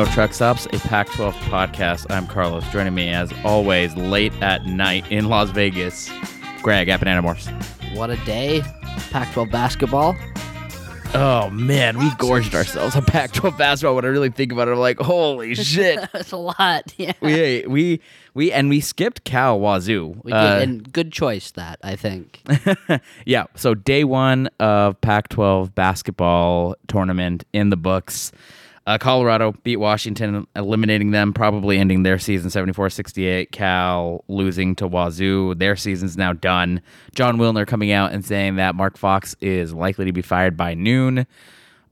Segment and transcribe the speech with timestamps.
[0.00, 2.06] No Truck Stops, a Pac 12 podcast.
[2.10, 2.64] I'm Carlos.
[2.72, 6.10] Joining me, as always, late at night in Las Vegas,
[6.62, 7.48] Greg at Banana Morse.
[7.92, 8.62] What a day.
[9.10, 10.16] Pac 12 basketball.
[11.12, 13.94] Oh, man, we gorged ourselves on Pac 12 basketball.
[13.94, 16.00] When I really think about it, I'm like, holy shit.
[16.14, 16.94] That's a lot.
[16.96, 17.12] Yeah.
[17.20, 18.00] we, we,
[18.32, 20.18] we, and we skipped Cal Wazoo.
[20.24, 22.42] We did, Uh, and good choice, that, I think.
[23.26, 23.44] yeah.
[23.54, 28.32] So day one of Pac-12 basketball tournament in the books.
[28.86, 33.52] Uh, Colorado beat Washington, eliminating them, probably ending their season 74-68.
[33.52, 35.54] Cal losing to Wazoo.
[35.54, 36.80] Their season's now done.
[37.14, 40.74] Jon Wilner coming out and saying that Mark Fox is likely to be fired by
[40.74, 41.26] noon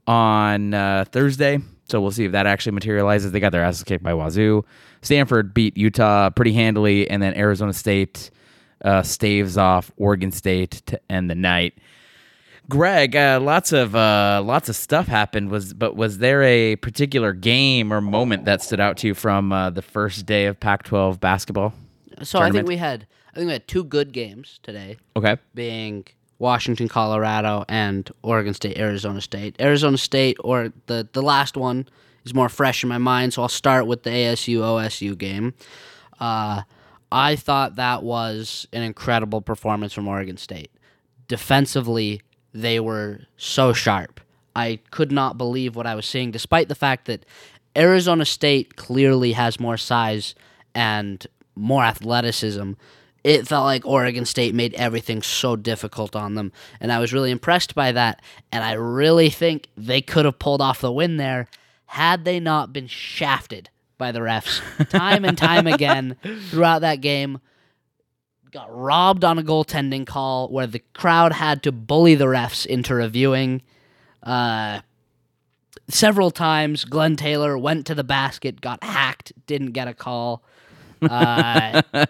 [0.07, 1.59] on uh, Thursday.
[1.87, 3.31] So we'll see if that actually materializes.
[3.31, 4.65] They got their asses kicked by Wazoo.
[5.01, 8.31] Stanford beat Utah pretty handily, and then Arizona State
[8.83, 11.77] uh, staves off Oregon State to end the night.
[12.69, 15.49] Greg, uh, lots of uh, lots of stuff happened.
[15.49, 19.51] Was but was there a particular game or moment that stood out to you from
[19.51, 21.73] uh, the first day of Pac-12 basketball?
[22.21, 25.37] So I think we had I think we had two good games today, Okay.
[25.55, 26.05] being
[26.37, 29.55] Washington, Colorado, and Oregon State, Arizona State.
[29.59, 31.87] Arizona State, or the, the last one,
[32.23, 35.53] is more fresh in my mind, so I'll start with the ASU OSU game.
[36.19, 36.61] Uh,
[37.11, 40.71] I thought that was an incredible performance from Oregon State.
[41.27, 42.21] Defensively,
[42.53, 44.19] they were so sharp.
[44.55, 47.25] I could not believe what I was seeing, despite the fact that
[47.77, 50.35] Arizona State clearly has more size
[50.73, 52.73] and more athleticism.
[53.23, 57.31] It felt like Oregon State made everything so difficult on them, and I was really
[57.31, 58.21] impressed by that.
[58.51, 61.47] And I really think they could have pulled off the win there
[61.85, 66.15] had they not been shafted by the refs time and time again
[66.49, 67.39] throughout that game.
[68.51, 72.95] Got robbed on a goaltending call where the crowd had to bully the refs into
[72.95, 73.61] reviewing.
[74.23, 74.81] Uh,
[75.87, 80.43] several times, Glenn Taylor went to the basket, got hacked, didn't get a call.
[81.01, 81.81] Uh,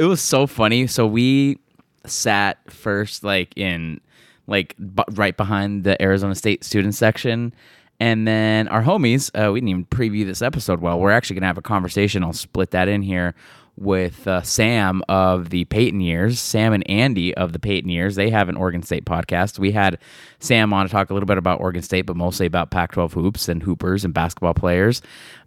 [0.00, 0.86] It was so funny.
[0.86, 1.58] So we
[2.06, 4.00] sat first, like in
[4.46, 7.52] like b- right behind the Arizona State student section.
[8.00, 10.98] And then our homies, uh, we didn't even preview this episode well.
[10.98, 12.24] We're actually going to have a conversation.
[12.24, 13.34] I'll split that in here
[13.76, 18.16] with uh, Sam of the Peyton Years, Sam and Andy of the Peyton Years.
[18.16, 19.58] They have an Oregon State podcast.
[19.58, 19.98] We had
[20.38, 23.12] Sam on to talk a little bit about Oregon State, but mostly about Pac 12
[23.14, 25.02] hoops and hoopers and basketball players.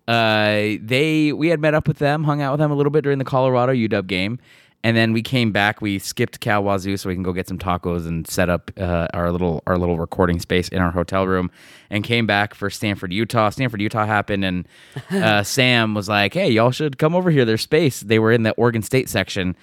[0.07, 3.03] Uh, they we had met up with them, hung out with them a little bit
[3.03, 4.40] during the Colorado UW game.
[4.83, 5.81] And then we came back.
[5.81, 9.07] We skipped Cal Wazoo so we can go get some tacos and set up uh,
[9.13, 11.51] our little our little recording space in our hotel room.
[11.89, 13.49] And came back for Stanford Utah.
[13.49, 14.67] Stanford Utah happened, and
[15.11, 17.45] uh, Sam was like, "Hey, y'all should come over here.
[17.45, 19.55] There's space." They were in the Oregon State section.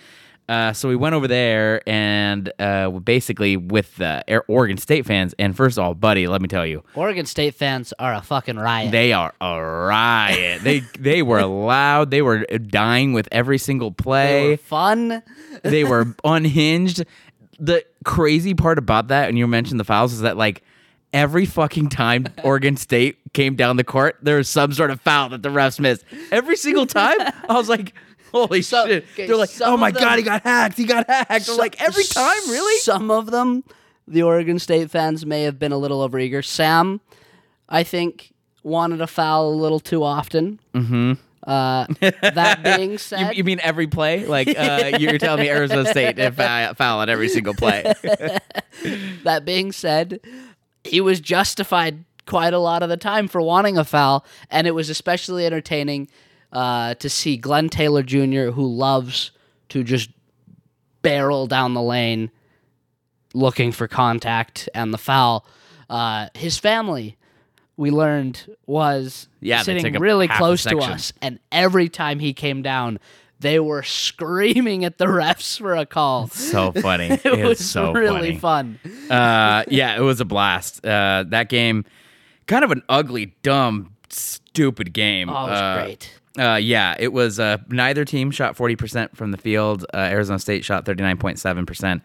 [0.50, 5.32] Uh, so we went over there and uh, basically with the Air- Oregon State fans.
[5.38, 8.56] And first of all, buddy, let me tell you, Oregon State fans are a fucking
[8.56, 8.90] riot.
[8.90, 10.62] they are a riot.
[10.62, 12.10] they they were loud.
[12.10, 15.22] They were dying with every single They play were fun.
[15.62, 17.04] they were unhinged.
[17.60, 20.62] The crazy part about that, and you mentioned the fouls, is that like
[21.12, 25.28] every fucking time Oregon State came down the court, there was some sort of foul
[25.28, 26.04] that the refs missed.
[26.32, 27.18] Every single time,
[27.48, 27.92] I was like,
[28.32, 30.76] "Holy So- shit!" okay, They're like, "Oh my them- god, he got hacked!
[30.76, 33.64] He got hacked!" I'm like, "Every time, really?" Some of them,
[34.08, 36.44] the Oregon State fans may have been a little overeager.
[36.44, 37.00] Sam,
[37.68, 38.32] I think,
[38.62, 40.60] wanted a foul a little too often.
[40.74, 41.12] Mm-hmm.
[41.46, 44.26] Uh, that being said, you mean every play?
[44.26, 47.82] Like uh, you're telling me Arizona State did foul, foul at every single play?
[49.24, 50.20] that being said,
[50.84, 54.72] he was justified quite a lot of the time for wanting a foul, and it
[54.72, 56.08] was especially entertaining
[56.52, 59.30] uh, to see Glenn Taylor Jr., who loves
[59.70, 60.10] to just
[61.02, 62.30] barrel down the lane
[63.34, 65.46] looking for contact and the foul.
[65.88, 67.16] Uh, his family,
[67.76, 72.98] we learned, was Yeah, sitting really close to us, and every time he came down,
[73.38, 76.28] they were screaming at the refs for a call.
[76.28, 77.06] so funny.
[77.06, 78.78] It It's was so really funny.
[78.84, 79.10] fun.
[79.10, 80.84] uh, yeah, it was a blast.
[80.84, 81.84] Uh, that game,
[82.46, 85.30] kind of an ugly, dumb, stupid game.
[85.30, 86.19] Oh, it was Uh, great.
[86.38, 87.40] Uh, yeah, it was.
[87.40, 89.84] Uh, neither team shot forty percent from the field.
[89.92, 92.02] Uh, Arizona State shot thirty nine point seven percent.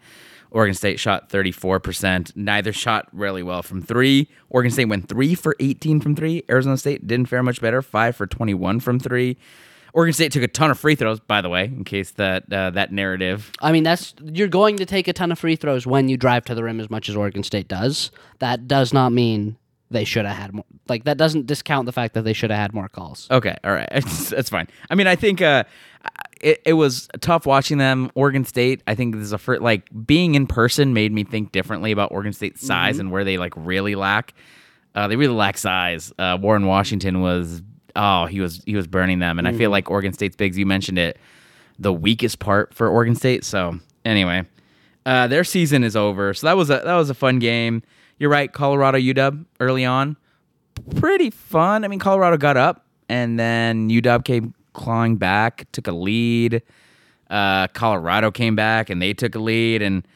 [0.50, 2.32] Oregon State shot thirty four percent.
[2.36, 4.28] Neither shot really well from three.
[4.48, 6.44] Oregon State went three for eighteen from three.
[6.50, 7.82] Arizona State didn't fare much better.
[7.82, 9.36] Five for twenty one from three.
[9.92, 12.70] Oregon State took a ton of free throws, by the way, in case that uh,
[12.70, 16.08] that narrative I mean, that's you're going to take a ton of free throws when
[16.08, 18.10] you drive to the rim as much as Oregon State does.
[18.40, 19.56] That does not mean
[19.90, 20.64] they should have had more.
[20.88, 23.28] Like that doesn't discount the fact that they should have had more calls.
[23.30, 23.88] Okay, all right,
[24.30, 24.68] that's fine.
[24.90, 25.64] I mean, I think uh,
[26.40, 28.10] it, it was tough watching them.
[28.14, 31.52] Oregon State, I think this is a first, like being in person made me think
[31.52, 34.34] differently about Oregon State's size and where they like really lack.
[34.94, 36.12] Uh, they really lack size.
[36.18, 37.62] Uh, Warren Washington was
[37.96, 39.38] oh, he was he was burning them.
[39.38, 41.18] And I feel like Oregon State's bigs, you mentioned it,
[41.78, 43.44] the weakest part for Oregon State.
[43.44, 44.44] So anyway,
[45.04, 46.34] uh, their season is over.
[46.34, 47.82] So that was a that was a fun game.
[48.18, 50.16] You're right, Colorado UW early on,
[50.96, 51.84] pretty fun.
[51.84, 56.62] I mean, Colorado got up, and then UW came clawing back, took a lead.
[57.28, 60.06] Uh, Colorado came back, and they took a lead, and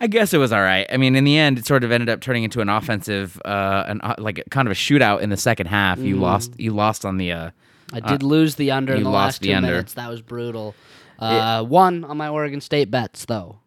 [0.00, 0.86] I guess it was all right.
[0.90, 3.84] I mean, in the end, it sort of ended up turning into an offensive, uh,
[3.86, 5.98] an uh, like kind of a shootout in the second half.
[5.98, 7.32] You lost, you lost on the.
[7.32, 7.50] Uh,
[7.92, 9.70] I did lose the under in the lost last the two under.
[9.70, 9.94] minutes.
[9.94, 10.74] That was brutal.
[11.18, 13.60] Uh, One on my Oregon State bets though,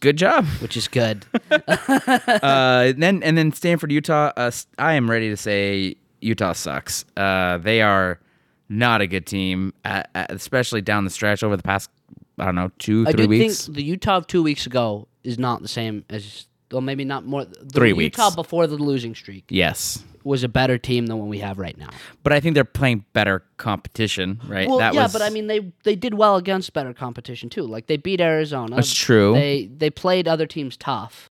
[0.00, 0.44] good job.
[0.60, 1.24] which is good.
[1.50, 4.32] uh, and then and then Stanford, Utah.
[4.36, 7.04] Uh, s- I am ready to say Utah sucks.
[7.16, 8.20] Uh, they are
[8.68, 11.90] not a good team, uh, uh, especially down the stretch over the past.
[12.38, 13.66] I don't know, two, I three do weeks.
[13.66, 17.26] think the Utah of two weeks ago is not the same as, well, maybe not
[17.26, 17.44] more.
[17.44, 18.36] The Three Utah weeks.
[18.36, 21.90] before the losing streak yes, was a better team than what we have right now.
[22.22, 24.68] but I think they're playing better competition, right?
[24.68, 27.62] Well, that yeah, was, but I mean, they they did well against better competition too.
[27.62, 28.76] Like they beat Arizona.
[28.76, 29.34] That's true.
[29.34, 31.30] They they played other teams tough.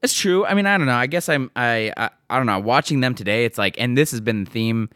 [0.00, 0.44] That's true.
[0.44, 0.94] I mean, I don't know.
[0.94, 1.50] I guess I'm.
[1.56, 2.10] I, I.
[2.28, 2.58] I don't know.
[2.58, 4.90] Watching them today, it's like, and this has been the theme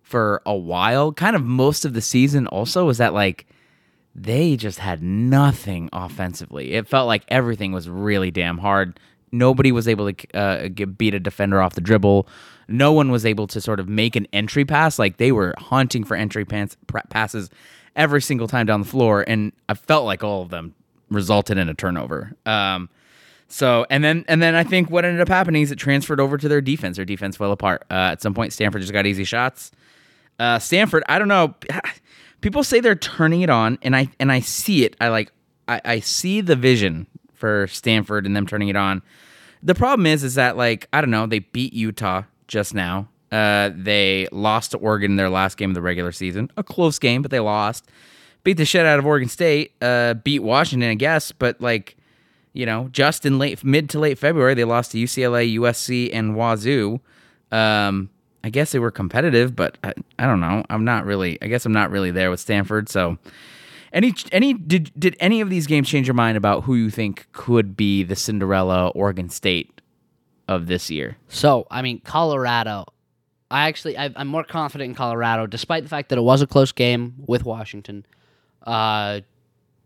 [0.00, 1.12] for a while.
[1.12, 2.46] Kind of most of the season.
[2.46, 3.46] Also, was that like
[4.14, 6.72] they just had nothing offensively.
[6.72, 8.98] It felt like everything was really damn hard.
[9.30, 12.26] Nobody was able to uh, get, beat a defender off the dribble.
[12.68, 14.98] No one was able to sort of make an entry pass.
[14.98, 17.50] Like they were hunting for entry pra- passes
[17.94, 20.74] every single time down the floor, and I felt like all of them
[21.10, 22.36] resulted in a turnover.
[22.44, 22.88] Um,
[23.48, 26.36] so and then and then I think what ended up happening is it transferred over
[26.36, 26.96] to their defense.
[26.96, 27.84] Their defense fell apart.
[27.90, 29.70] Uh, at some point, Stanford just got easy shots.
[30.38, 31.54] Uh, Stanford, I don't know.
[32.40, 34.96] People say they're turning it on, and I and I see it.
[35.00, 35.32] I like
[35.68, 39.02] I, I see the vision for Stanford and them turning it on.
[39.62, 41.26] The problem is, is that like I don't know.
[41.26, 43.08] They beat Utah just now.
[43.32, 46.50] Uh, they lost to Oregon in their last game of the regular season.
[46.56, 47.88] A close game, but they lost.
[48.44, 49.72] Beat the shit out of Oregon State.
[49.82, 51.96] Uh, beat Washington, I guess, but like
[52.56, 56.34] you know, just in late mid to late February, they lost to UCLA, USC, and
[56.34, 57.00] Wazoo.
[57.52, 58.08] Um,
[58.42, 60.64] I guess they were competitive, but I, I don't know.
[60.70, 61.36] I'm not really.
[61.42, 62.88] I guess I'm not really there with Stanford.
[62.88, 63.18] So,
[63.92, 67.26] any any did did any of these games change your mind about who you think
[67.32, 69.75] could be the Cinderella Oregon State
[70.48, 71.16] of this year?
[71.28, 72.86] So I mean, Colorado.
[73.50, 76.46] I actually I, I'm more confident in Colorado, despite the fact that it was a
[76.46, 78.04] close game with Washington.
[78.64, 79.20] Uh,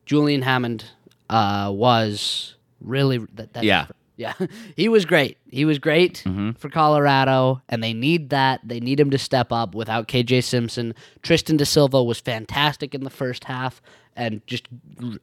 [0.06, 0.84] Julian Hammond
[1.28, 3.86] uh, was really that, that's Yeah.
[4.16, 4.32] yeah
[4.76, 5.36] he was great.
[5.50, 6.52] He was great Mm-hmm.
[6.52, 8.60] for Colorado, and they need that.
[8.64, 9.74] They need him to step up.
[9.74, 13.82] Without KJ Simpson, Tristan da Silva was fantastic in the first half,
[14.16, 14.66] and just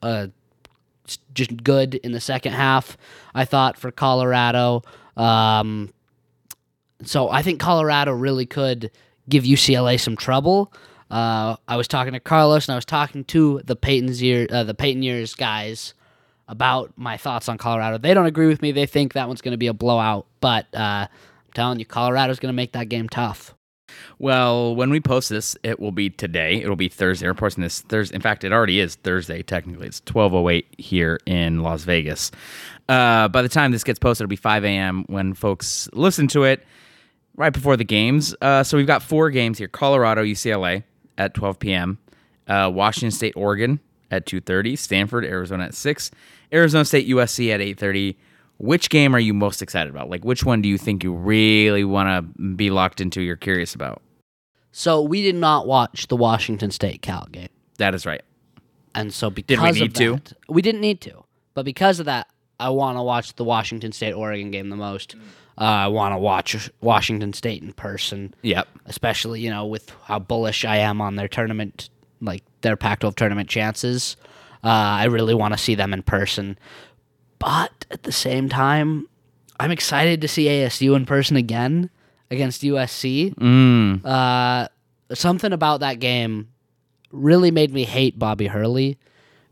[0.04, 0.28] uh,
[1.34, 2.98] just good in the second half.
[3.34, 4.84] I thought for Colorado.
[5.18, 5.94] Um,
[7.04, 8.92] so I think Colorado really could
[9.28, 10.72] give UCLA some trouble.
[11.10, 14.64] Uh, I was talking to Carlos and I was talking to the Peyton's year, uh,
[14.64, 15.94] the Peyton years guys
[16.48, 17.98] about my thoughts on Colorado.
[17.98, 18.72] They don't agree with me.
[18.72, 22.40] They think that one's going to be a blowout, but uh, I'm telling you, Colorado's
[22.40, 23.54] going to make that game tough.
[24.20, 26.56] Well, when we post this, it will be today.
[26.62, 27.28] It'll be Thursday.
[27.28, 28.16] We're posting this Thursday.
[28.16, 29.44] In fact, it already is Thursday.
[29.44, 32.32] Technically, it's twelve oh eight here in Las Vegas.
[32.90, 35.04] Uh, by the time this gets posted, it'll be five a.m.
[35.08, 36.66] when folks listen to it
[37.36, 38.36] right before the games.
[38.42, 40.84] Uh, so we've got four games here: Colorado, UCLA
[41.18, 42.00] at twelve p.m.,
[42.48, 43.80] uh, Washington State, Oregon
[44.10, 46.12] at two thirty, Stanford, Arizona at six,
[46.52, 48.18] Arizona State, USC at eight thirty.
[48.58, 50.10] Which game are you most excited about?
[50.10, 53.22] Like, which one do you think you really want to be locked into?
[53.22, 54.02] You're curious about.
[54.72, 57.50] So we did not watch the Washington State Cal game.
[57.78, 58.22] That is right.
[58.96, 60.36] And so because did we need of to?
[60.50, 61.24] we didn't need to.
[61.54, 62.28] But because of that,
[62.60, 65.16] I want to watch the Washington State Oregon game the most.
[65.60, 68.68] Uh, I want to watch Washington State in person, Yep.
[68.86, 71.90] especially you know with how bullish I am on their tournament,
[72.22, 74.18] like their Pac-12 tournament chances.
[74.64, 76.58] Uh, I really want to see them in person.
[77.40, 79.08] But at the same time,
[79.60, 81.90] I'm excited to see ASU in person again
[82.30, 83.36] against USC.
[83.36, 84.06] Mm.
[84.06, 84.68] Uh,
[85.14, 86.50] something about that game
[87.12, 88.98] really made me hate Bobby Hurley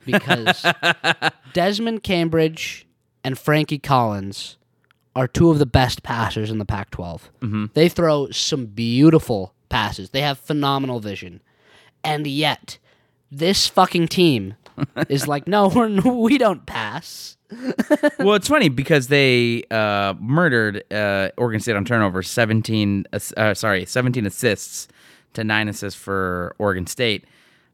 [0.06, 0.66] because
[1.54, 2.86] Desmond Cambridge
[3.24, 4.58] and Frankie Collins
[5.16, 7.32] are two of the best passers in the Pac 12.
[7.74, 11.42] They throw some beautiful passes, they have phenomenal vision.
[12.04, 12.78] And yet,
[13.32, 14.56] this fucking team
[15.10, 17.38] is like, no, we're, we don't pass.
[18.20, 22.24] Well, it's funny because they uh, murdered uh, Oregon State on turnover.
[22.24, 24.88] Seventeen, uh, sorry, seventeen assists
[25.34, 27.26] to nine assists for Oregon State.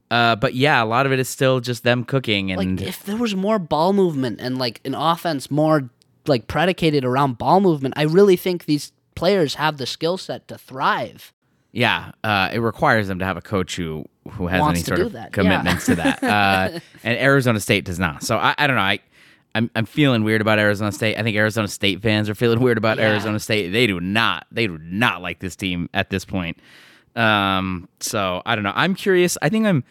[0.09, 3.03] Uh, but yeah, a lot of it is still just them cooking and Like, if
[3.03, 5.89] there was more ball movement and like an offense more
[6.27, 10.57] like predicated around ball movement, I really think these players have the skill set to
[10.57, 11.31] thrive
[11.71, 14.99] Yeah, uh, it requires them to have a coach who who has Wants any sort
[14.99, 15.29] of that, yeah.
[15.29, 16.21] commitments to that.
[16.23, 18.21] Uh, and Arizona State does not.
[18.23, 18.81] So I, I don't know.
[18.81, 18.99] I
[19.53, 21.17] I'm, I'm feeling weird about Arizona State.
[21.17, 23.09] I think Arizona State fans are feeling weird about Yeah.
[23.11, 23.69] Arizona State.
[23.71, 24.47] They do not.
[24.51, 26.57] They do not like this team at this point.
[27.15, 28.73] Um, so I don't know.
[28.75, 29.37] I'm curious.
[29.41, 29.83] I think I'm.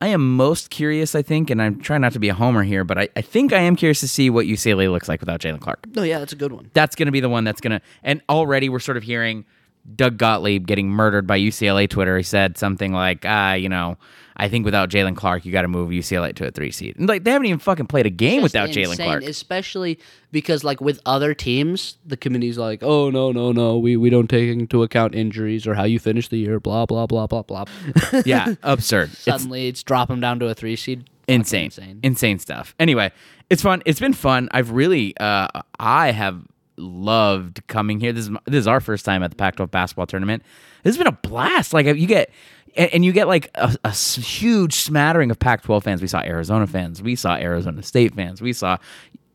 [0.00, 2.84] I am most curious, I think, and I'm trying not to be a homer here,
[2.84, 5.60] but I, I think I am curious to see what UCLA looks like without Jaylen
[5.60, 6.68] Clark No, yeah, that's a good one.
[6.74, 7.80] that's going to be the one that's going to.
[8.02, 9.46] And already we're sort of hearing
[9.94, 12.16] Doug Gottlieb getting murdered by UCLA Twitter.
[12.16, 13.98] He said something like, ah, you know,
[14.36, 16.96] I think without Jaylen Clark, you got to move UCLA to a three seed.
[16.96, 19.22] And like they haven't even fucking played a game Just without Jaylen Clark.
[19.24, 19.98] especially
[20.32, 24.28] because like with other teams, the committee's like, oh no no no, we we don't
[24.28, 27.64] take into account injuries or how you finish the year, blah blah blah blah blah.
[28.24, 29.10] yeah, absurd.
[29.10, 31.08] Suddenly, it's, drop them down to a three seed.
[31.28, 32.00] Insane, insane.
[32.02, 32.74] insane stuff.
[32.78, 33.12] Anyway,
[33.48, 33.82] it's fun.
[33.86, 34.48] It's been fun.
[34.50, 35.48] I've really, uh,
[35.78, 36.42] I have
[36.76, 38.12] loved coming here.
[38.12, 40.42] This is this is our first time at the Pac-12 basketball tournament.
[40.82, 41.72] This has been a blast.
[41.72, 42.30] Like you get.
[42.76, 46.02] And you get like a huge smattering of Pac-12 fans.
[46.02, 47.00] We saw Arizona fans.
[47.00, 48.42] We saw Arizona State fans.
[48.42, 48.78] We saw,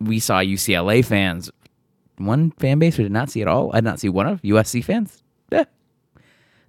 [0.02, 1.50] we saw UCLA fans.
[2.18, 3.72] One fan base we did not see at all.
[3.72, 5.24] I did not see one of USC fans.
[5.54, 5.64] Eh.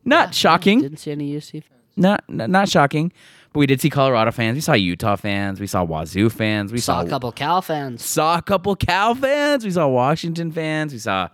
[0.05, 1.81] Not shocking Didn't see any USC fans.
[1.97, 3.13] not not not shocking.
[3.53, 4.55] But we did see Colorado fans.
[4.55, 5.61] We saw Utah fans.
[5.61, 6.73] We saw Wazoo fans.
[6.73, 8.05] We Saw saw a couple Cal fans.
[8.05, 9.65] saw a couple Cal fans.
[9.65, 10.93] We saw Washington fans.
[10.93, 11.29] We saw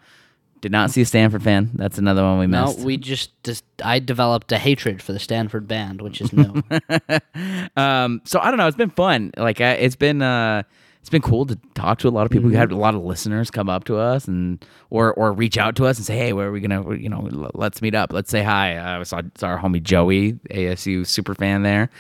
[0.63, 1.71] did not see a Stanford fan.
[1.75, 2.79] That's another one we missed.
[2.79, 6.63] No, we just, just I developed a hatred for the Stanford band, which is new.
[7.77, 8.67] um, so I don't know.
[8.67, 9.33] It's been fun.
[9.37, 10.63] Like uh, it's been uh,
[11.07, 12.49] it's been cool to talk to a lot of people.
[12.51, 15.77] We had a lot of listeners come up to us and or or reach out
[15.77, 18.13] to us and say, hey, where are we gonna you know l- let's meet up.
[18.13, 18.77] Let's say hi.
[18.77, 21.91] Uh, I saw, saw our homie Joey, ASU super fan there.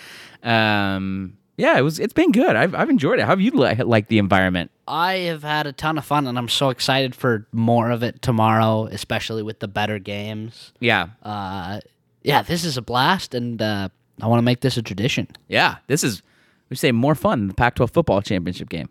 [0.43, 1.99] Um, yeah, it was.
[1.99, 2.55] It's been good.
[2.57, 3.23] I've I've enjoyed it.
[3.23, 4.71] How have you li- liked the environment?
[4.89, 8.21] I have had a ton of fun, and I'm so excited for more of it
[8.23, 10.73] tomorrow, especially with the better games.
[10.81, 11.81] Yeah, Uh,
[12.23, 13.89] yeah, this is a blast, and uh,
[14.21, 15.29] I want to make this a tradition.
[15.49, 15.77] yeah.
[15.87, 16.23] This is
[16.69, 18.89] we say more fun than the Pac-12 football championship game.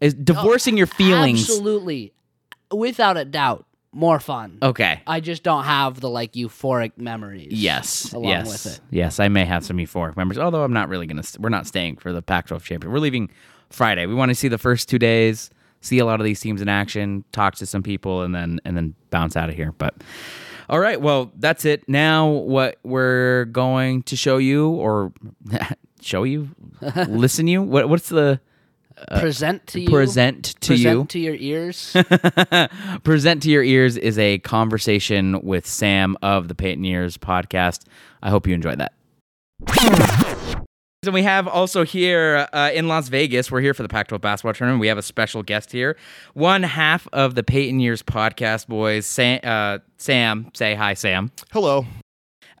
[0.00, 1.42] Is divorcing your feelings.
[1.42, 2.12] Absolutely,
[2.70, 4.58] without a doubt, more fun.
[4.62, 5.00] Okay.
[5.06, 7.52] I just don't have the like euphoric memories.
[7.52, 8.12] Yes.
[8.12, 8.46] along yes.
[8.46, 8.80] with it.
[8.90, 10.38] Yes, I may have some euphoric memories.
[10.38, 11.22] Although I'm not really gonna.
[11.22, 12.92] St- we're not staying for the Pac-12 champion.
[12.92, 13.30] We're leaving
[13.70, 14.06] Friday.
[14.06, 16.68] We want to see the first two days, see a lot of these teams in
[16.68, 19.72] action, talk to some people, and then and then bounce out of here.
[19.72, 19.94] But
[20.68, 21.88] all right, well that's it.
[21.88, 25.12] Now what we're going to show you or
[26.00, 26.50] show you,
[27.08, 27.62] listen you.
[27.62, 28.40] What what's the
[29.18, 29.88] present to you.
[29.88, 31.04] uh, present to present you?
[31.06, 31.96] to your ears.
[33.04, 37.84] Present to your ears is a conversation with Sam of the Paytoneers podcast.
[38.22, 38.92] I hope you enjoyed that.
[41.02, 44.20] And we have also here uh, in Las Vegas, we're here for the Pac 12
[44.20, 44.80] basketball tournament.
[44.82, 45.96] We have a special guest here.
[46.34, 49.40] One half of the Peyton Years podcast boys, Sam.
[49.42, 51.32] Uh, Sam say hi, Sam.
[51.52, 51.86] Hello.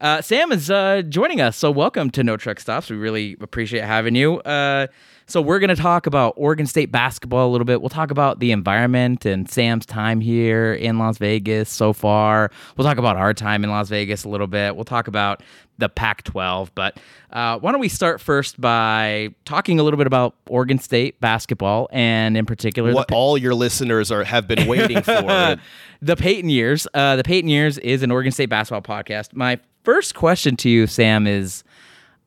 [0.00, 2.88] Uh, Sam is uh, joining us, so welcome to No Truck Stops.
[2.88, 4.38] We really appreciate having you.
[4.38, 4.86] Uh,
[5.26, 7.82] so we're going to talk about Oregon State basketball a little bit.
[7.82, 12.50] We'll talk about the environment and Sam's time here in Las Vegas so far.
[12.76, 14.74] We'll talk about our time in Las Vegas a little bit.
[14.74, 15.42] We'll talk about
[15.76, 16.70] the Pac-12.
[16.74, 16.98] But
[17.30, 21.88] uh, why don't we start first by talking a little bit about Oregon State basketball
[21.92, 25.56] and in particular What all your listeners are have been waiting for.
[26.02, 26.88] the Peyton Years.
[26.94, 29.34] Uh, the Peyton Years is an Oregon State basketball podcast.
[29.34, 31.64] My first question to you, Sam, is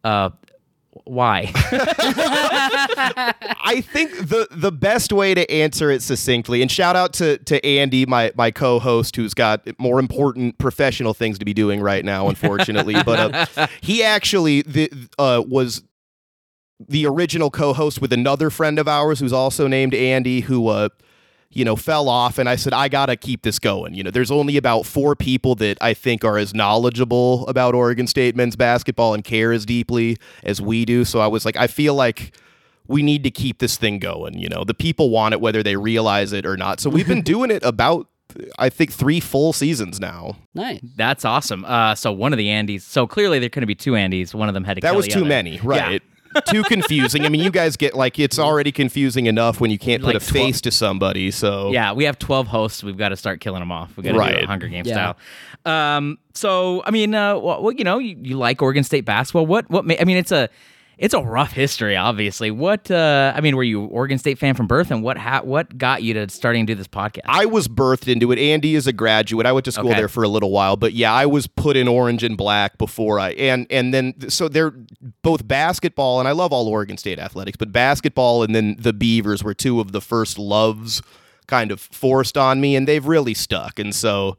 [0.04, 0.32] uh,
[1.06, 1.52] why?
[3.66, 7.66] I think the the best way to answer it succinctly, and shout out to to
[7.66, 12.30] Andy, my my co-host, who's got more important professional things to be doing right now,
[12.30, 12.96] unfortunately.
[13.04, 15.84] but uh, he actually the, uh, was
[16.88, 20.90] the original co-host with another friend of ours who's also named Andy, who uh,
[21.54, 23.94] you know fell off, and I said I gotta keep this going.
[23.94, 28.08] You know, there's only about four people that I think are as knowledgeable about Oregon
[28.08, 31.06] State men's basketball and care as deeply as we do.
[31.06, 32.36] So I was like, I feel like
[32.88, 34.38] we need to keep this thing going.
[34.38, 36.80] You know, the people want it whether they realize it or not.
[36.80, 38.08] So we've been doing it about,
[38.60, 40.38] I think, three full seasons now.
[40.54, 40.82] nice.
[40.96, 41.64] That's awesome.
[41.66, 42.82] Uh, so one of the Andys.
[42.82, 44.34] So clearly there couldn't be two Andys.
[44.34, 44.82] One of them had to.
[44.82, 45.30] That kill was the too other.
[45.30, 46.02] many, right?
[46.48, 47.26] Too confusing.
[47.26, 50.22] I mean, you guys get like it's already confusing enough when you can't put Like
[50.24, 51.32] a tw- face to somebody.
[51.32, 52.84] So Yeah, we have twelve hosts.
[52.84, 53.96] We've got to start killing them off.
[53.98, 54.36] We got to do Right.
[54.38, 55.14] it Hunger Games Yeah.
[55.66, 55.96] style.
[55.98, 59.46] Um, so I mean, uh, well, well, you know, you, you like Oregon State basketball.
[59.46, 59.70] What?
[59.70, 59.86] What?
[59.86, 60.50] Ma- I mean, it's a
[60.98, 62.52] it's a rough history, obviously.
[62.52, 62.90] What?
[62.92, 65.18] Uh, I mean, were you Oregon State fan from birth, and what?
[65.18, 67.22] Ha- what got you to starting to do this podcast?
[67.26, 68.40] I was birthed into it.
[68.40, 69.46] Andy is a graduate.
[69.46, 70.00] I went to school Okay.
[70.00, 73.20] there for a little while, but yeah, I was put in orange and black before
[73.20, 74.74] I and and then so they're
[75.22, 79.44] both basketball and I love all Oregon State athletics, but basketball and then the Beavers
[79.44, 81.02] were two of the first loves
[81.48, 83.78] kind of forced on me and they've really stuck.
[83.80, 84.38] And so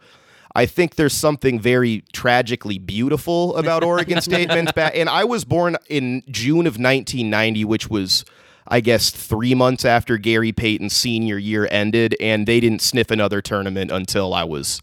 [0.54, 4.94] I think there's something very tragically beautiful about Oregon State men's bat.
[4.94, 8.24] And I was born in June of 1990, which was,
[8.68, 13.42] I guess, three months after Gary Payton's senior year ended, and they didn't sniff another
[13.42, 14.80] tournament until I was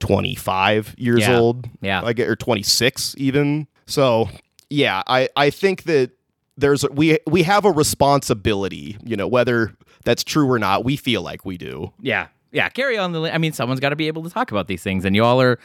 [0.00, 1.38] 25 years Yeah.
[1.38, 1.68] old.
[1.80, 2.02] Yeah.
[2.04, 3.68] I get or 26 even.
[3.86, 4.28] So
[4.70, 6.10] yeah, I I think that
[6.56, 9.72] there's we we have a responsibility, you know, whether
[10.04, 10.84] that's true or not.
[10.84, 11.92] We feel like we do.
[12.00, 12.26] Yeah.
[12.52, 12.68] Yeah.
[12.68, 13.20] Carry on the.
[13.20, 15.24] li- I mean, someone's got to be able to talk about these things, and you
[15.24, 15.58] all are.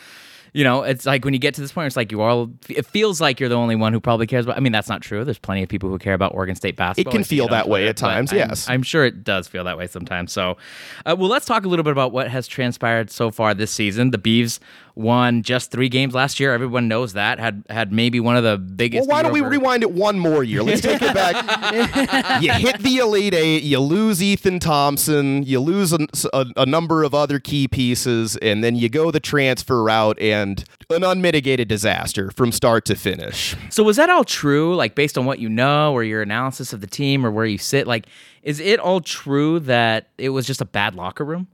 [0.54, 2.50] You know, it's like when you get to this point, it's like you all.
[2.70, 4.56] It feels like you're the only one who probably cares about.
[4.58, 5.24] I mean, that's not true.
[5.26, 7.12] There's plenty of people who care about Oregon State basketball.
[7.14, 8.68] It can feel that way at times, I'm- yes.
[8.70, 10.32] I'm sure it does feel that way sometimes.
[10.32, 10.58] So,
[11.06, 14.12] uh, well, let's talk a little bit about what has transpired so far this season.
[14.12, 14.60] The Beavs
[14.98, 16.54] won just three games last year.
[16.54, 17.40] Everyone knows that.
[17.40, 19.08] Had had maybe one of the biggest.
[19.08, 20.64] Well, why don't we rewind it one more year?
[20.64, 22.42] Let's take it back.
[22.42, 26.00] you hit the Elite Eight, you lose Ethan Thompson, you lose a,
[26.34, 30.64] a, a number of other key pieces, and then you go the transfer route and
[30.90, 33.56] an unmitigated disaster from start to finish.
[33.70, 34.76] So was that all true?
[34.76, 37.58] Like based on what you know, or your analysis of the team, or where you
[37.58, 37.88] sit?
[37.88, 38.08] Like,
[38.42, 41.48] is it all true that it was just a bad locker room?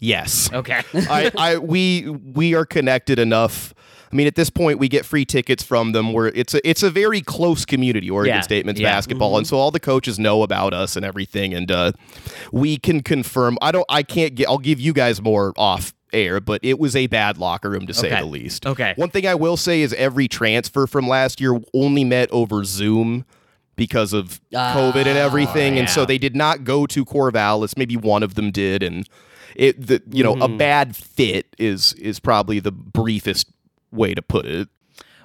[0.00, 0.50] Yes.
[0.52, 0.82] Okay.
[0.94, 3.74] I, I we we are connected enough.
[4.12, 6.12] I mean, at this point, we get free tickets from them.
[6.12, 8.90] Where it's a it's a very close community, Oregon Yeah, State men's yeah.
[8.90, 11.92] basketball, and so all the coaches know about us and everything, and uh,
[12.50, 13.56] we can confirm.
[13.62, 13.86] I don't.
[13.88, 14.48] I can't get.
[14.48, 17.94] I'll give you guys more off air, but it was a bad locker room to
[17.94, 18.18] say Okay.
[18.20, 18.66] the least.
[18.66, 18.94] Okay.
[18.96, 23.24] One thing I will say is every transfer from last year only met over Zoom
[23.76, 27.76] because of COVID and everything, and so they did not go to Corvallis.
[27.76, 29.08] Maybe one of them did, and
[29.56, 33.48] it the you know a bad fit is is probably the briefest
[33.90, 34.68] way to put it.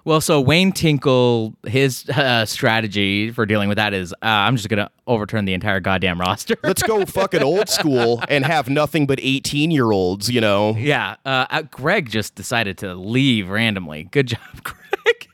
[0.06, 4.70] Well, so Wayne Tinkle, his uh, strategy for dealing with that is, uh, I'm just
[4.70, 6.56] gonna overturn the entire goddamn roster.
[6.62, 10.76] Let's go fucking old school and have nothing but 18 year olds, you know.
[10.76, 14.04] yeah, uh, uh, Greg just decided to leave randomly.
[14.04, 14.78] Good job, Greg.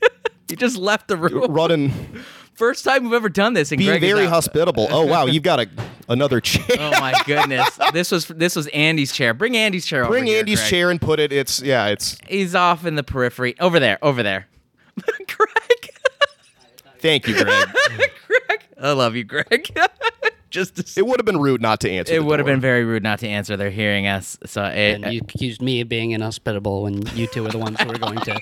[0.48, 1.52] he just left the room.
[1.52, 1.92] Running,
[2.62, 3.72] First time we've ever done this.
[3.72, 4.88] And being Greg very hospitable.
[4.92, 5.68] Oh wow, you've got a
[6.08, 6.78] another chair.
[6.80, 7.68] Oh my goodness!
[7.92, 9.34] This was this was Andy's chair.
[9.34, 10.70] Bring Andy's chair over Bring here, Andy's Greg.
[10.70, 11.34] chair and put it.
[11.34, 12.20] It's yeah, it's.
[12.28, 13.60] He's off in the periphery.
[13.60, 13.98] Over there.
[14.04, 14.48] Over there.
[15.04, 15.90] Greg.
[17.00, 17.68] Thank you, Greg.
[18.28, 18.62] Greg.
[18.80, 19.76] I love you, Greg.
[20.52, 22.14] Just to it would have been rude not to answer.
[22.14, 23.58] It would have been very rude not to answer.
[23.58, 24.38] They're hearing us.
[24.46, 27.80] So it, And you accused me of being inhospitable when you two were the ones
[27.82, 28.40] who were going to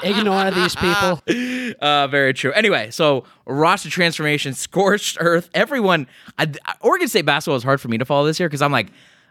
[0.02, 1.22] ignore these people.
[1.80, 2.52] uh, very true.
[2.52, 5.50] Anyway, so roster transformation, scorched earth.
[5.54, 6.06] Everyone,
[6.38, 8.88] I, Oregon State basketball is hard for me to follow this year because I'm like,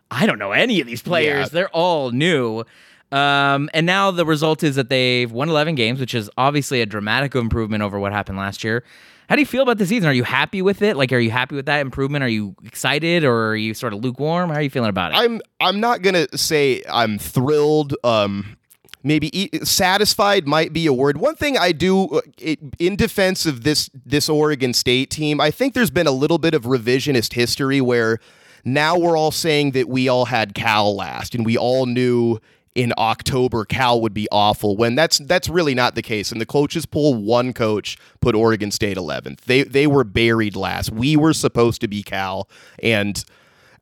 [0.10, 1.48] I don't know any of these players.
[1.48, 1.50] Yeah.
[1.52, 2.64] They're all new.
[3.12, 6.86] Um, and now the result is that they've won 11 games, which is obviously a
[6.86, 8.84] dramatic improvement over what happened last year.
[9.30, 10.08] How do you feel about the season?
[10.08, 10.96] Are you happy with it?
[10.96, 12.24] Like, are you happy with that improvement?
[12.24, 14.50] Are you excited or are you sort of lukewarm?
[14.50, 15.16] How are you feeling about it?
[15.18, 17.94] I'm I'm not gonna say I'm thrilled.
[18.06, 18.58] Um,
[19.04, 21.18] maybe e- satisfied might be a word.
[21.18, 25.52] One thing I do uh, it, in defense of this this Oregon State team, I
[25.52, 28.20] think there's been a little bit of revisionist history where
[28.64, 32.40] now we're all saying that we all had Cal last and we all knew
[32.78, 36.32] in October Cal would be awful when that's that's really not the case.
[36.32, 39.42] And the coaches poll, one coach put Oregon State 11th.
[39.42, 40.92] They they were buried last.
[40.92, 42.48] We were supposed to be Cal
[42.82, 43.26] and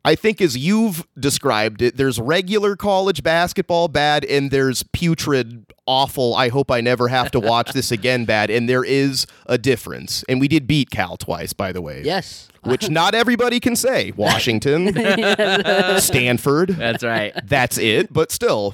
[0.06, 6.36] I think as you've described it, there's regular college basketball bad and there's putrid awful.
[6.36, 10.24] I hope I never have to watch this again bad and there is a difference.
[10.30, 12.02] And we did beat Cal twice by the way.
[12.06, 12.48] Yes.
[12.64, 14.12] Which not everybody can say.
[14.16, 14.94] Washington,
[16.00, 16.70] Stanford.
[16.70, 17.34] That's right.
[17.44, 18.74] That's it, but still.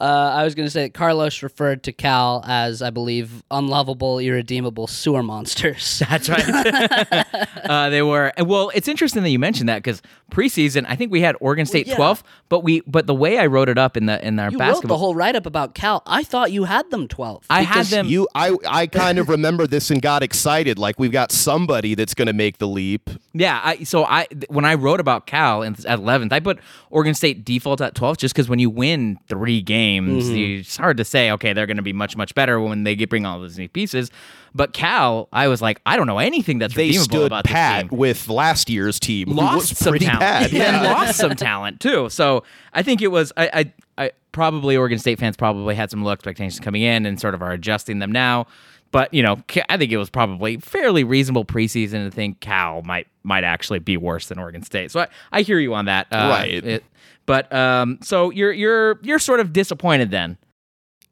[0.00, 4.18] Uh, I was going to say that Carlos referred to Cal as, I believe, unlovable,
[4.18, 6.02] irredeemable sewer monsters.
[6.08, 6.44] That's right.
[7.64, 8.70] uh, they were well.
[8.74, 11.96] It's interesting that you mentioned that because preseason, I think we had Oregon State yeah.
[11.96, 14.58] 12th, but we but the way I wrote it up in the in our You
[14.58, 16.02] wrote basketball, the whole write up about Cal.
[16.06, 17.46] I thought you had them 12.
[17.50, 18.06] I had because- them.
[18.06, 22.14] You I I kind of remember this and got excited like we've got somebody that's
[22.14, 23.10] going to make the leap.
[23.32, 26.58] Yeah, I, so I when I wrote about Cal in, at 11th, I put
[26.90, 30.60] Oregon State default at 12th just because when you win three games, Mm-hmm.
[30.60, 33.08] it's hard to say okay they're going to be much much better when they get
[33.10, 34.10] bring all those new pieces.
[34.54, 37.90] But Cal, I was like, I don't know anything that's They redeemable about pat this
[37.90, 37.98] team.
[37.98, 39.28] with last year's team.
[39.28, 40.54] lost some talent bad.
[40.54, 42.08] and lost some talent too.
[42.08, 43.50] So I think it was I,
[43.96, 47.34] I I probably Oregon State fans probably had some low expectations coming in and sort
[47.34, 48.46] of are adjusting them now.
[48.90, 49.36] But you know,
[49.68, 53.96] I think it was probably fairly reasonable preseason to think Cal might might actually be
[53.96, 54.90] worse than Oregon State.
[54.90, 56.06] So I, I hear you on that.
[56.10, 56.64] Uh, Right.
[56.64, 56.84] it-
[57.26, 60.38] but um, so you're you're you're sort of disappointed then.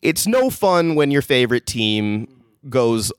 [0.03, 2.27] it's no fun when your favorite team
[2.71, 3.13] goes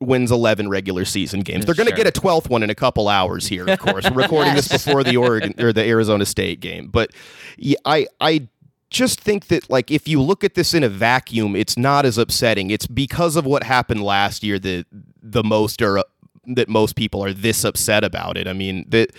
[0.00, 1.64] wins 11 regular season games.
[1.64, 2.04] They're going to Sure.
[2.04, 4.10] get a 12th one in a couple hours here, of course.
[4.10, 6.88] We're recording this before the Oregon or the Arizona State game.
[6.88, 7.12] But
[7.56, 8.48] yeah, I I
[8.92, 12.18] just think that like if you look at this in a vacuum, it's not as
[12.18, 12.70] upsetting.
[12.70, 14.86] It's because of what happened last year that
[15.22, 16.02] the most are uh,
[16.46, 18.46] that most people are this upset about it.
[18.46, 19.12] I mean, that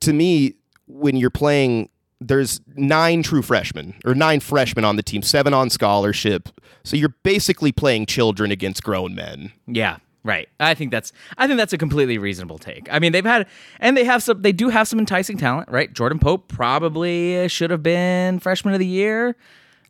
[0.00, 0.54] to me,
[0.86, 1.88] when you're playing,
[2.20, 6.48] there's nine true freshmen or nine freshmen on the team, seven on scholarship.
[6.84, 9.52] So you're basically playing children against grown men.
[9.66, 9.98] Yeah.
[10.24, 10.48] Right.
[10.58, 12.92] I think that's I think that's a completely reasonable take.
[12.92, 13.46] I mean, they've had
[13.80, 15.92] and they have some they do have some enticing talent, right?
[15.92, 19.36] Jordan Pope probably should have been freshman of the year.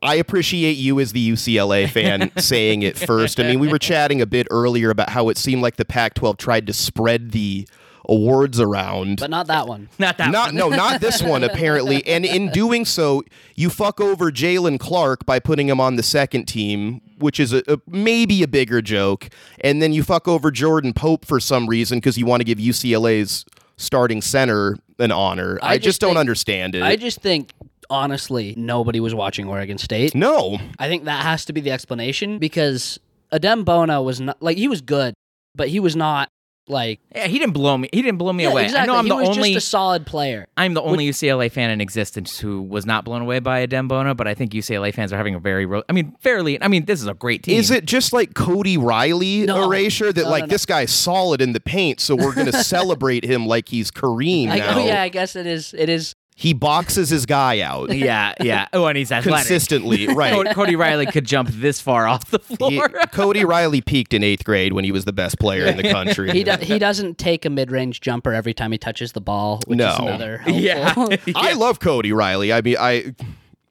[0.01, 3.41] I appreciate you as the UCLA fan saying it first.
[3.41, 6.15] I mean, we were chatting a bit earlier about how it seemed like the Pac
[6.15, 7.67] 12 tried to spread the
[8.09, 9.19] awards around.
[9.21, 9.89] But not that one.
[9.99, 10.55] Not that Not one.
[10.55, 12.07] no, not this one apparently.
[12.07, 13.23] And in doing so,
[13.55, 17.63] you fuck over Jaylen Clark by putting him on the second team, which is a,
[17.69, 19.29] a- maybe a bigger joke.
[19.61, 22.59] And then you fuck over Jordan Pope for some reason because you want to give
[22.59, 23.45] UCLA's
[23.77, 25.59] starting center an honor.
[25.63, 26.83] I, I just, just don't think- understand it.
[26.83, 27.53] I just think
[27.91, 30.15] honestly nobody was watching Oregon State.
[30.15, 32.99] no, I think that has to be the explanation because
[33.33, 35.15] Adem Bona was not like he was good,
[35.55, 36.31] but he was not
[36.71, 37.89] like Yeah, he didn't blow me.
[37.93, 38.65] He didn't blow me Yeah, away.
[38.65, 38.83] Exactly.
[38.83, 40.47] I know I'm he the was only just a solid player.
[40.57, 44.15] I'm the only UCLA fan in existence who was not blown away by a Bona,
[44.15, 46.85] but I think UCLA fans are having a very ro- I mean, fairly I mean,
[46.85, 47.59] this is a great team.
[47.59, 49.65] Is it just like Cody Riley No.
[49.65, 50.51] erasure that No, like no, no.
[50.51, 54.59] this guy's solid in the paint, so we're gonna celebrate him like he's Kareem I,
[54.59, 54.79] now?
[54.79, 55.75] oh yeah, I guess it is.
[55.77, 56.15] It is.
[56.41, 58.69] He boxes his guy out Yeah, yeah.
[58.73, 59.41] Oh, and he's athletic.
[59.41, 60.33] consistently, right?
[60.33, 62.89] Cody, Cody Riley could jump this far off the He- floor.
[63.11, 66.31] Cody Riley peaked in eighth grade when he was the best player in the country.
[66.31, 69.61] He do, he doesn't take a mid range jumper every time he touches the ball,
[69.67, 69.93] which No.
[69.95, 70.61] is another helpful.
[70.63, 71.17] yeah.
[71.35, 72.53] I love Cody Riley.
[72.53, 73.15] I mean, I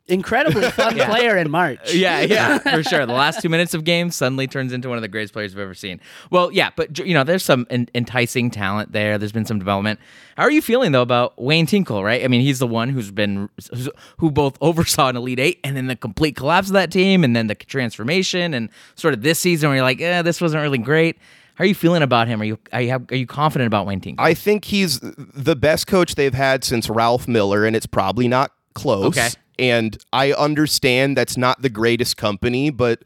[0.08, 1.94] incredibly fun player in March.
[1.94, 3.06] Yeah, yeah, for sure.
[3.06, 5.60] The last two minutes of game suddenly turns into one of the greatest players I've
[5.60, 6.00] ever seen.
[6.32, 9.18] Well, yeah, but you know, there's some en- enticing talent there.
[9.18, 10.00] There's been some development.
[10.36, 12.04] How are you feeling though about Wayne Tinkle?
[12.04, 12.24] Right?
[12.24, 15.76] I mean, he's the one who's been who's, who both oversaw an Elite Eight and
[15.76, 19.40] then the complete collapse of that team, and then the transformation, and sort of this
[19.40, 21.18] season where you're like, eh, this wasn't really great.
[21.56, 22.40] How are you feeling about him?
[22.40, 24.24] Are you are you, are you confident about Wayne Tinkle?
[24.24, 28.52] I think he's the best coach they've had since Ralph Miller, and it's probably not
[28.76, 29.18] close.
[29.18, 29.30] Okay.
[29.60, 33.04] And I understand that's not the greatest company, but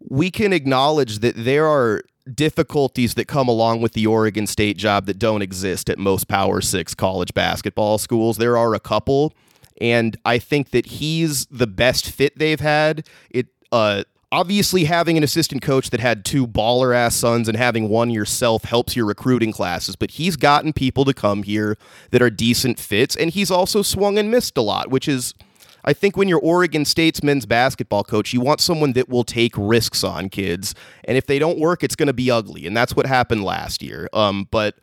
[0.00, 2.02] we can acknowledge that there are
[2.34, 6.60] difficulties that come along with the Oregon State job that don't exist at most Power
[6.60, 8.36] Six college basketball schools.
[8.36, 9.32] There are a couple,
[9.80, 13.06] and I think that he's the best fit they've had.
[13.30, 17.88] It uh obviously having an assistant coach that had two baller ass sons and having
[17.88, 21.78] one yourself helps your recruiting classes, but he's gotten people to come here
[22.10, 25.32] that are decent fits, and he's also swung and missed a lot, which is
[25.86, 29.52] I think when you're Oregon State's men's basketball coach, you want someone that will take
[29.56, 32.96] risks on kids, and if they don't work, it's going to be ugly, and that's
[32.96, 34.08] what happened last year.
[34.12, 34.74] Um, but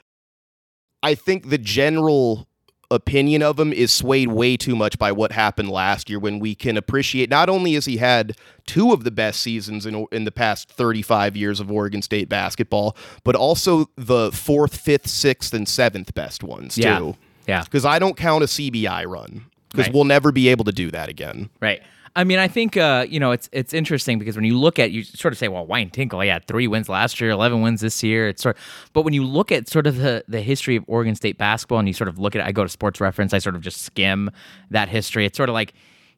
[1.02, 2.48] I think the general
[2.92, 6.54] opinion of him is swayed way too much by what happened last year when we
[6.54, 8.38] can appreciate not only has he had
[8.68, 12.96] two of the best seasons in in the past 35 years of Oregon State basketball
[13.24, 17.00] but also the 4th, 5th, 6th and 7th best ones Yeah.
[17.00, 17.16] too.
[17.48, 17.64] yeah.
[17.64, 19.94] Cuz I don't count a CBI run cuz Right.
[19.94, 21.50] we'll never be able to do that again.
[21.62, 21.82] Right.
[22.16, 24.92] I mean, I think uh, you know it's it's interesting because when you look at
[24.92, 28.04] you sort of say, well, Wayne Tinkle, had three wins last year, eleven wins this
[28.04, 28.28] year.
[28.30, 28.56] It's sort,
[28.94, 31.88] but when you look at sort of the the history of Oregon State basketball and
[31.88, 33.82] you sort of look at, it, I go to Sports Reference, I sort of just
[33.82, 34.30] skim
[34.70, 35.26] that history.
[35.26, 35.74] It's sort of like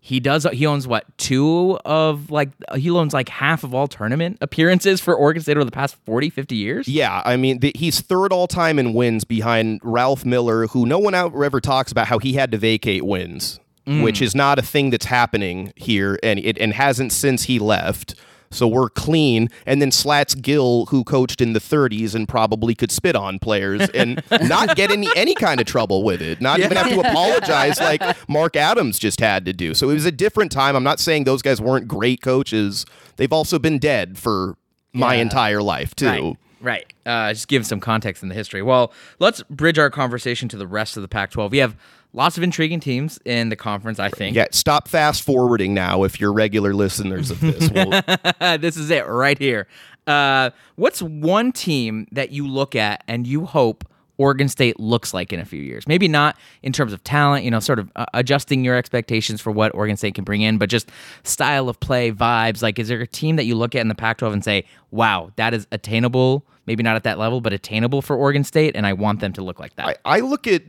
[0.05, 4.37] he does he owns what two of like he owns like half of all tournament
[4.39, 6.87] appearances for Oregon State over the past 40, 50 years.
[6.87, 10.99] Yeah, I mean, the, he's third all time in wins behind Ralph Miller, who no
[10.99, 14.03] one out ever talks about how he had to vacate wins, mm.
[14.03, 18.13] which is not a thing that's happening here, and it and hasn't since he left.
[18.55, 19.49] So we're clean.
[19.65, 23.89] And then Slats Gill, who coached in the 30s and probably could spit on players
[23.89, 27.79] and not get any any kind of trouble with it, not even have to apologize
[27.79, 29.73] like Mark Adams just had to do.
[29.73, 30.75] So it was a different time.
[30.75, 32.85] I'm not saying those guys weren't great coaches.
[33.17, 34.57] They've also been dead for
[34.93, 36.07] my entire life too.
[36.07, 36.37] Right.
[36.61, 36.93] Right.
[37.05, 38.63] Uh, just give some context in the history.
[38.63, 41.51] Well, let's bridge our conversation to the rest of the Pac 12.
[41.51, 41.75] We have
[42.15, 44.35] lots of intriguing teams in the conference, I think.
[44.35, 47.69] Yeah, stop fast forwarding now if you're regular listeners of this.
[47.69, 47.89] We'll,
[48.57, 49.67] this is it right here.
[50.07, 53.83] Uh, what's one team that you look at and you hope
[54.17, 55.87] Oregon State looks like in a few years?
[55.87, 59.51] Maybe not in terms of talent, you know, sort of uh, adjusting your expectations for
[59.51, 60.89] what Oregon State can bring in, but just
[61.23, 62.61] style of play, vibes.
[62.61, 64.65] Like, is there a team that you look at in the Pac 12 and say,
[64.91, 66.45] wow, that is attainable?
[66.65, 69.43] Maybe not at that level, but attainable for Oregon State, and I want them to
[69.43, 69.99] look like that.
[70.03, 70.63] I, I look at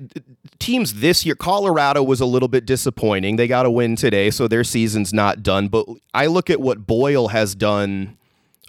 [0.58, 1.34] teams this year.
[1.34, 3.36] Colorado was a little bit disappointing.
[3.36, 5.68] They got a win today, so their season's not done.
[5.68, 8.18] But I look at what Boyle has done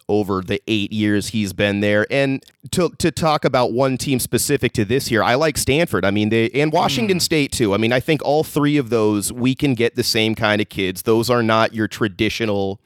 [0.10, 2.06] over the eight years he's been there.
[2.10, 6.06] And to to talk about one team specific to this year, I like Stanford.
[6.06, 7.22] I mean, they and Washington mm.
[7.22, 7.74] State too.
[7.74, 10.70] I mean, I think all three of those we can get the same kind of
[10.70, 11.04] kids.
[11.04, 12.80] Those are not your traditional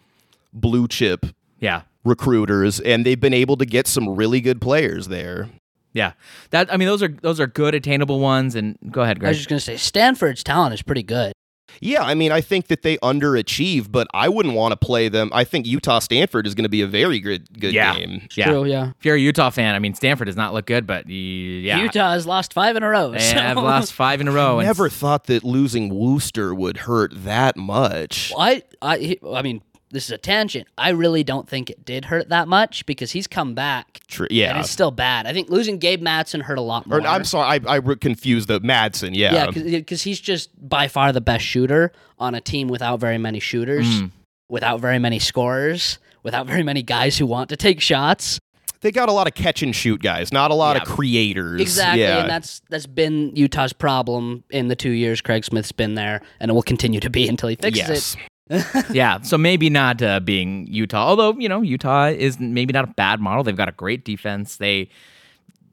[0.54, 1.26] blue chip
[1.60, 1.82] Yeah.
[2.04, 5.50] recruiters, and they've been able to get some really good players there.
[5.94, 6.14] Yeah.
[6.52, 9.38] That I mean those are those are good attainable ones and go ahead, I was
[9.38, 11.34] just gonna say Stanford's talent is pretty good.
[11.80, 15.30] Yeah, I mean, I think that they underachieve, but I wouldn't want to play them.
[15.34, 17.96] I think Utah Stanford is going to be a very good good Yeah.
[17.98, 18.28] game.
[18.36, 18.46] yeah.
[18.46, 18.92] True, yeah.
[19.00, 21.82] If you're a Utah fan, I mean Stanford does not look good, but yeah.
[21.82, 23.12] Utah has lost five in a row.
[23.12, 24.60] They so- have lost five in a row.
[24.60, 28.34] and Never thought that losing Worster would hurt that much.
[28.38, 30.68] I, I, I mean, this is a tangent.
[30.78, 34.00] I really don't think it did hurt that much because he's come back.
[34.08, 34.60] Tr- And yeah.
[34.60, 35.28] it's still bad.
[35.28, 37.00] I think losing Gabe Madsen hurt a lot more.
[37.00, 39.12] Or, I'm sorry, I, I re- confused the Madsen.
[39.14, 39.52] Yeah.
[39.56, 43.40] Yeah, because he's just by far the best shooter on a team without very many
[43.40, 44.12] shooters, Mm.
[44.50, 48.40] without very many scorers, without very many guys who want to take shots.
[48.82, 50.82] they got a lot of catch and shoot guys, not a lot Yeah.
[50.82, 51.62] of creators.
[51.62, 52.22] Exactly, Yeah.
[52.22, 56.50] and that's that's been Utah's problem in the two years Craig Smith's been there, and
[56.50, 58.16] it will continue to be until he fixes yes.
[58.16, 58.22] it.
[58.92, 61.06] yeah, so maybe not uh, being Utah.
[61.06, 63.44] Although you know Utah is maybe not a bad model.
[63.44, 64.58] They've got a great defense.
[64.58, 64.90] They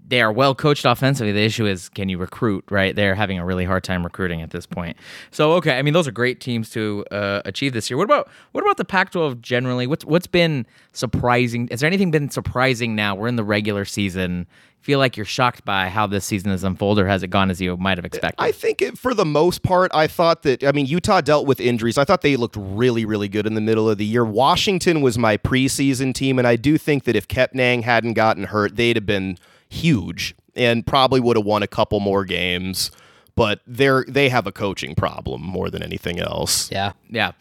[0.09, 1.33] they are well coached offensively.
[1.33, 2.64] The issue is can you recruit?
[2.71, 4.97] Right, they're having a really hard time recruiting at this point.
[5.31, 7.97] So okay, I mean those are great teams to uh, achieve this year.
[7.97, 9.87] What about what about the Pac-12 generally?
[9.87, 11.68] What's what's been surprising?
[11.71, 13.14] Has there anything been surprising now?
[13.14, 14.47] We're in the regular season.
[14.81, 17.61] Feel like you're shocked by how this season has unfolded, or has it gone as
[17.61, 18.40] you might have expected?
[18.42, 21.61] I think it, for the most part, I thought that, I mean, Utah dealt with
[21.61, 21.99] injuries.
[21.99, 24.25] I thought they looked really, really good in the middle of the year.
[24.25, 28.77] Washington was my preseason team, and I do think that if Kepnang hadn't gotten hurt,
[28.77, 29.37] they'd have been
[29.68, 32.90] huge and probably would have won a couple more games.
[33.35, 36.70] But they're they have a coaching problem more than anything else.
[36.72, 37.33] Yeah, Yeah.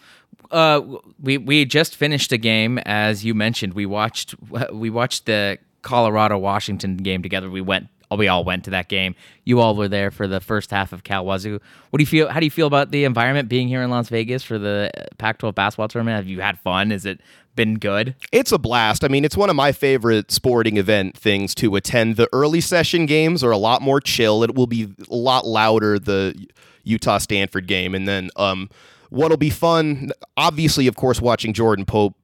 [0.52, 0.82] Uh,
[1.22, 3.74] we we just finished a game, as you mentioned.
[3.74, 4.36] We watched
[4.72, 7.50] we watched the Colorado Washington game together.
[7.50, 9.16] We went we all went to that game.
[9.44, 11.60] You all were there for the first half of Cal Wazoo.
[11.90, 12.30] What do you feel?
[12.30, 15.54] How do you feel about the environment being here in Las Vegas for the Pac-12
[15.56, 16.16] basketball tournament?
[16.16, 16.92] Have you had fun?
[16.92, 17.20] Has it
[17.56, 18.16] been good?
[18.32, 19.04] It's a blast.
[19.04, 22.16] I mean, it's one of my favorite sporting event things to attend.
[22.16, 24.44] The early session games are a lot more chill.
[24.44, 26.48] It will be a lot louder the
[26.84, 28.70] Utah Stanford game, and then um,
[29.10, 32.16] what'll be fun, obviously, of course, watching Jordan Pope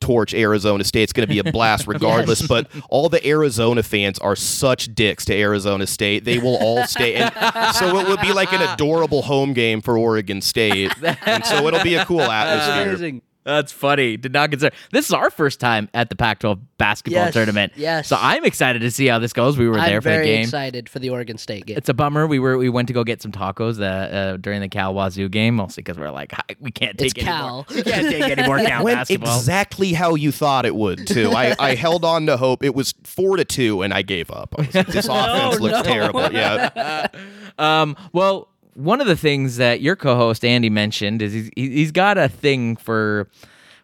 [0.00, 1.04] torch Arizona State.
[1.04, 2.40] It's going to be a blast regardless.
[2.40, 2.48] Yes.
[2.48, 6.24] But all the Arizona fans are such dicks to Arizona State.
[6.24, 7.14] They will all stay.
[7.14, 10.92] And so it would be like an adorable home game for Oregon State.
[11.26, 12.88] And so it'll be a cool atmosphere.
[12.88, 13.22] amazing.
[13.46, 14.16] That's funny.
[14.16, 14.74] Did not consider.
[14.90, 17.72] This is our first time at the Pac-12 basketball Yes, tournament.
[17.76, 18.08] yes.
[18.08, 19.56] So I'm excited to see how this goes.
[19.56, 20.22] We were I'm there for the game.
[20.22, 21.76] I'm very excited for the Oregon State game.
[21.78, 22.26] It's a bummer.
[22.26, 25.28] We were we went to go get some tacos uh, uh, during the Cal Wazoo
[25.28, 27.54] game, mostly because we're like we can't take It's any Cal.
[27.54, 27.64] more.
[27.76, 29.36] We can't take any more Cal went basketball.
[29.38, 31.30] exactly how you thought it would too.
[31.30, 32.64] I, I held on to hope.
[32.64, 34.56] It was four to two, and I gave up.
[34.58, 35.82] I was like, this offense looks no.
[35.84, 36.32] terrible.
[36.32, 37.06] Yeah,
[37.58, 42.18] Um, well, one of the things that your co-host Andy mentioned is he's, he's got
[42.18, 43.28] a thing for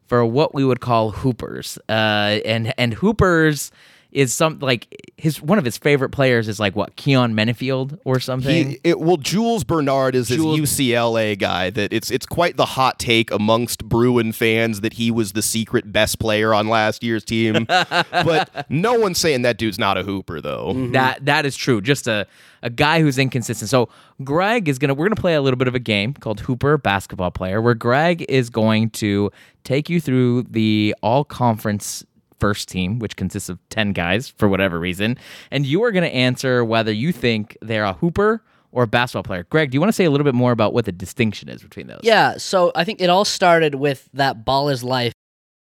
[0.06, 3.70] for what we would call hoopers, uh, and and hoopers
[4.12, 8.20] is some like his one of his favorite players is like what Keyon Menifield or
[8.20, 8.70] something.
[8.70, 11.70] he, it, well, Jules Bernard is Jules- his UCLA guy.
[11.70, 15.90] That it's it's quite the hot take amongst Bruin fans that he was the secret
[15.92, 17.64] best player on last year's team.
[17.68, 20.74] but no one's saying that dude's not a hooper though.
[20.74, 20.92] Mm-hmm.
[20.92, 21.80] That that is true.
[21.80, 22.26] Just a
[22.62, 23.70] a guy who's inconsistent.
[23.70, 23.88] So
[24.22, 27.30] Greg is gonna we're gonna play a little bit of a game called Hooper Basketball
[27.30, 29.30] Player, where Greg is going to
[29.64, 32.04] take you through the all conference
[32.42, 35.16] first team, which consists of ten guys for whatever reason,
[35.52, 39.46] and you are gonna answer whether you think they're a hooper or a basketball player.
[39.48, 41.62] Greg, do you want to say a little bit more about what the distinction is
[41.62, 42.00] between those?
[42.02, 45.12] Yeah, so I think it all started with that Ball is Life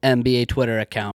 [0.03, 1.13] NBA Twitter account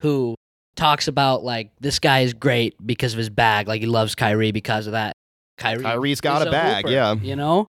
[0.00, 0.34] who
[0.74, 4.50] talks about like this guy is great because of his bag, like he loves Kyrie
[4.50, 5.12] because of that.
[5.58, 7.14] Kyrie Kyrie's got is a bag, hooper, yeah.
[7.14, 7.66] You know?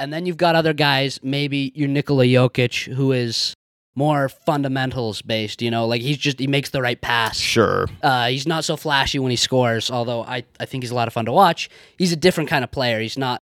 [0.00, 3.54] And then you've got other guys, maybe your Nikola Jokic, who is
[3.96, 7.38] more fundamentals based, you know, like he's just he makes the right pass.
[7.38, 7.88] Sure.
[8.02, 11.08] Uh, he's not so flashy when he scores, although I, I think he's a lot
[11.08, 11.70] of fun to watch.
[11.96, 13.00] He's a different kind of player.
[13.00, 13.40] He's not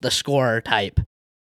[0.00, 1.00] the scorer type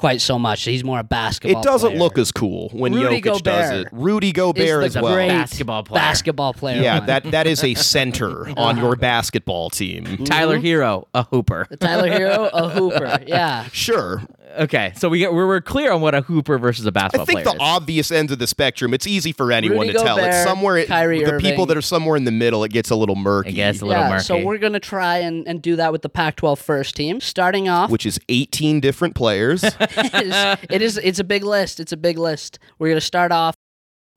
[0.02, 0.64] quite so much.
[0.64, 1.62] He's more a basketball.
[1.62, 2.00] It doesn't player.
[2.00, 3.88] look as cool when Rudy Jokic does it.
[3.92, 5.14] Rudy Gobert is as well.
[5.14, 6.00] great Basketball player.
[6.00, 6.82] basketball player.
[6.82, 7.06] Yeah, one.
[7.06, 10.24] that that is a center on your basketball team.
[10.24, 11.68] Tyler Herro, a hooper.
[11.78, 13.20] Tyler Herro, a hooper.
[13.32, 13.68] Yeah.
[13.72, 14.22] Sure.
[14.58, 17.24] Okay, so we get we're, we're clear on what a hooper versus a basketball I
[17.24, 17.68] think player the is.
[17.68, 18.92] obvious ends of the spectrum.
[18.92, 20.18] It's easy for anyone Rudy to tell.
[20.18, 20.84] It's Gobert, somewhere.
[20.84, 23.50] Kyrie the people that are somewhere in the middle, it gets a little murky.
[23.50, 24.24] I guess a little yeah, murky.
[24.24, 27.20] so we're gonna try and, and do that with the Pac-12 first team.
[27.20, 29.64] Starting off, Which is 18 different players.
[29.96, 31.80] it is, it is it's a big list.
[31.80, 32.58] It's a big list.
[32.78, 33.54] We're gonna start off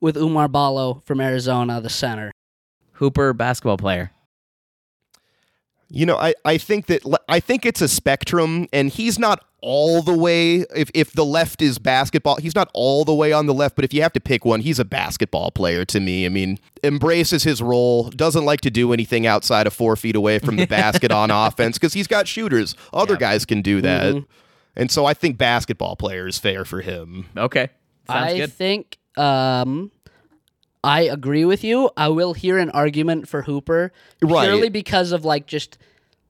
[0.02, 2.32] with Oumar Ballo from Arizona, the center.
[2.94, 4.12] Hooper, basketball player.
[5.90, 10.02] You know, I, I think that I think it's a spectrum, and he's not all
[10.02, 10.66] the way.
[10.76, 13.76] If if the left is basketball, he's not all the way on the left.
[13.76, 16.26] But if you have to pick one, he's a basketball player to me.
[16.26, 20.40] I mean, embraces his role, doesn't like to do anything outside of four feet away
[20.40, 22.76] from the basket on offense because he's got shooters.
[22.92, 23.20] Other Yeah.
[23.20, 24.26] guys can do that, Mhm.
[24.76, 27.28] And so I think basketball player is fair for him.
[27.36, 27.70] Okay.
[28.08, 28.54] Sounds I good.
[28.54, 29.92] think um,
[30.84, 31.90] I agree with you.
[31.98, 34.48] I will hear an argument for Hooper Right.
[34.48, 35.78] purely because of like just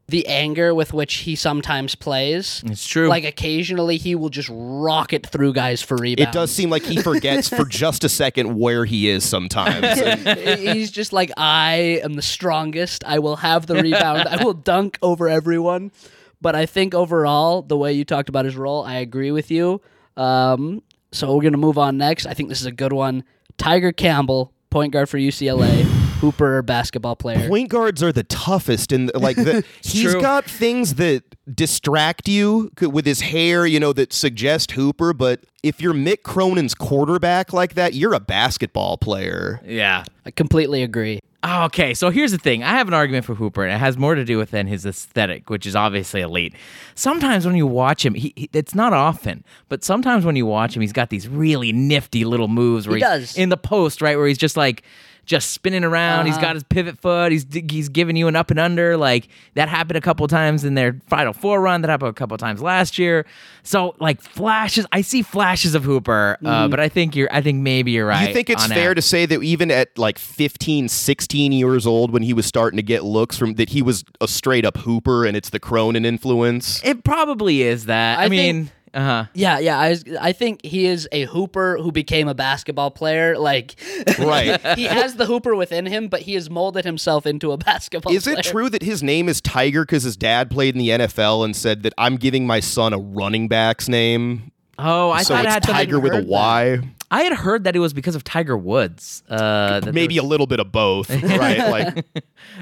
[0.07, 2.61] the anger with which he sometimes plays.
[2.67, 3.07] It's true.
[3.07, 6.29] Like occasionally he will just rocket through guys for rebounds.
[6.29, 9.83] It does seem like he forgets for just a second where he is sometimes.
[9.99, 13.03] And He's just like, I am the strongest.
[13.03, 14.27] I will have the rebound.
[14.29, 15.91] I will dunk over everyone.
[16.41, 19.81] But I think overall, the way you talked about his role, I agree with you.
[20.17, 22.25] Um, so we're going to move on next.
[22.25, 23.23] I think this is a good one.
[23.57, 25.83] Tiger Campbell, point guard for UCLA,
[26.19, 27.47] Hooper basketball player.
[27.47, 30.21] point guards are the toughest and like the, he's true.
[30.21, 35.79] got things that distract you with his hair you know that suggest hooper but if
[35.79, 40.05] you're mick cronin's quarterback like that you're a basketball player yeah.
[40.25, 41.19] I completely agree.
[41.47, 42.63] Oh, Okay, so here's the thing.
[42.63, 44.85] I have an argument for Hooper, and it has more to do with than his
[44.85, 46.53] aesthetic, which is obviously elite.
[46.95, 50.75] Sometimes when you watch him, he, he it's not often, but sometimes when you watch
[50.75, 53.37] him, he's got these really nifty little moves where He he's does.
[53.37, 54.83] in the post, right, where he's just like
[55.25, 56.25] just spinning around.
[56.25, 56.41] He's Uh-huh.
[56.45, 57.31] got his pivot foot.
[57.31, 58.95] He's he's giving you an up and under.
[58.97, 61.81] Like that happened a couple times in their Final Four run.
[61.81, 63.25] That happened a couple times last year.
[63.63, 67.27] So like flashes, I see flashes of Hooper, uh, but I think you're.
[67.31, 68.17] I think maybe you're right.
[68.19, 68.27] Mm-hmm.
[68.27, 68.95] you think it's fair that.
[68.95, 72.83] to say that even at like 15 16 years old when he was starting to
[72.83, 76.81] get looks from that he was a straight up hooper and it's the cronin influence
[76.83, 78.19] It probably is that.
[78.19, 79.25] I, I mean, think- uh huh.
[79.33, 79.79] Yeah, yeah.
[79.79, 83.37] I, I think he is a hooper who became a basketball player.
[83.37, 83.75] Like,
[84.17, 84.59] Right.
[84.77, 88.23] he has the hooper within him, but he has molded himself into a basketball Is
[88.23, 88.37] player.
[88.39, 91.55] it true that his name is Tiger because his dad played in the NFL and
[91.55, 94.51] said that I'm giving my son a running back's name?
[94.77, 96.75] Oh, I so thought it it's had Tiger with a Y.
[96.77, 96.85] that.
[97.11, 97.17] Y.
[97.17, 99.23] I had heard that it was because of Tiger Woods.
[99.29, 101.57] Uh, that Maybe a little bit of both, right?
[101.69, 102.05] Like,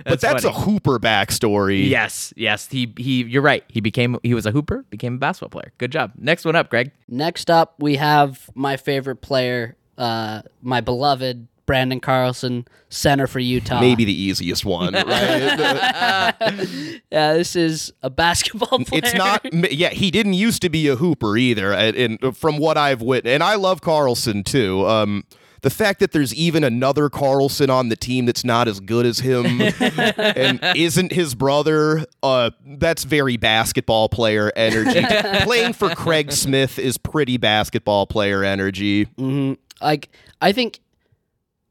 [0.05, 0.51] but that's a.
[0.51, 1.89] Hooper backstory.
[1.89, 2.67] Yes, yes.
[2.69, 3.23] He he.
[3.23, 3.63] You're right.
[3.67, 4.17] He became.
[4.23, 4.85] He was a hooper.
[4.89, 5.73] Became a basketball player.
[5.77, 6.11] Good job.
[6.17, 6.91] Next one up, Greg.
[7.07, 13.79] Next up, we have my favorite player, uh, my beloved Brandon Carlson, center for Utah.
[13.79, 16.33] Maybe the easiest one, right?
[17.11, 19.01] Yeah, this is a basketball player.
[19.03, 19.45] it's not.
[19.71, 23.33] Yeah, he didn't used to be a Hooper either, and, and from what I've witnessed,
[23.33, 24.85] and I love Carlson too.
[24.87, 25.23] Um,
[25.61, 29.19] the fact that there's even another Carlson on the team that's not as good as
[29.19, 35.05] him and isn't his brother, uh, that's very basketball player energy.
[35.43, 39.03] Playing for Craig Smith is pretty basketball player energy.
[39.17, 40.09] hmm Like,
[40.41, 40.81] I think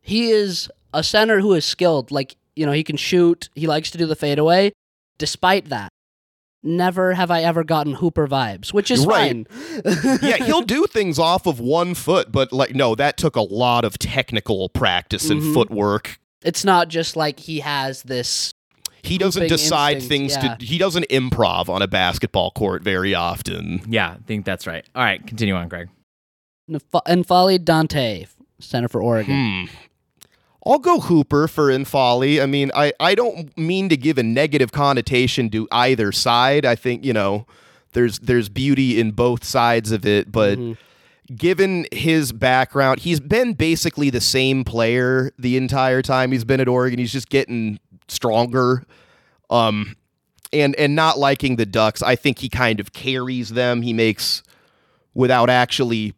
[0.02, 2.10] he is a center who is skilled.
[2.10, 3.48] Like, you know, he can shoot.
[3.54, 4.72] He likes to do the fadeaway.
[5.18, 5.88] Despite that,
[6.62, 9.46] never have I ever gotten Hooper vibes, which is Right.
[9.48, 10.18] fine.
[10.22, 13.84] yeah, he'll do things off of one foot, but like no, that took a lot
[13.84, 15.54] of technical practice and Mhm.
[15.54, 16.18] footwork.
[16.44, 18.52] It's not just like he has this.
[19.04, 20.54] He doesn't decide instinct, things yeah.
[20.56, 23.80] to he doesn't improv on a basketball court very often.
[23.88, 24.84] Yeah, I think that's right.
[24.94, 25.88] All right, continue on, Greg.
[26.70, 28.26] N'Faly Dante,
[28.60, 29.66] center for Oregon.
[29.68, 29.74] Hmm.
[30.66, 32.40] I'll go Hooper for N'Faly.
[32.42, 36.64] I mean, I, I don't mean to give a negative connotation to either side.
[36.64, 37.46] I think, you know,
[37.94, 40.76] there's there's beauty in both sides of it, but Mhm.
[41.36, 46.68] given his background, he's been basically the same player the entire time he's been at
[46.68, 46.98] Oregon.
[46.98, 48.84] He's just getting stronger.
[49.50, 49.96] Um
[50.52, 53.82] and and not liking the Ducks, I think he kind of carries them.
[53.82, 54.42] He makes
[55.14, 56.14] without actually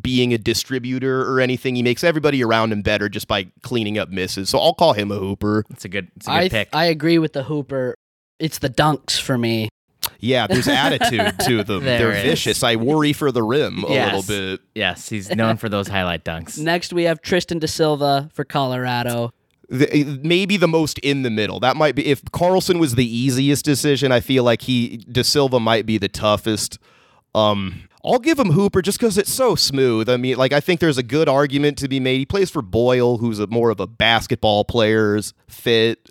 [0.00, 1.76] being a distributor or anything.
[1.76, 4.48] He makes everybody around him better just by cleaning up misses.
[4.50, 5.64] So I'll call him a hooper.
[5.70, 6.08] It's a good.
[6.16, 6.68] It's a good I pick.
[6.72, 7.94] I agree with the Hooper.
[8.38, 9.68] It's the dunks for me.
[10.20, 11.84] Yeah, there's attitude to them.
[11.84, 12.22] There They're is.
[12.22, 12.62] vicious.
[12.62, 14.14] I worry for the rim a Yes.
[14.28, 14.60] little bit.
[14.74, 16.58] yes, he's known for those highlight dunks.
[16.58, 19.32] Next, we have Tristan Da Silva for Colorado.
[19.70, 21.58] The, maybe the most in the middle.
[21.60, 24.12] That might be if Carlson was the easiest decision.
[24.12, 26.78] I feel like he da Silva might be the toughest.
[27.34, 30.08] Um, I'll give him Hooper just because it's so smooth.
[30.10, 32.18] I mean, like I think there's a good argument to be made.
[32.18, 36.10] He plays for Boyle, who's a more of a basketball player's fit,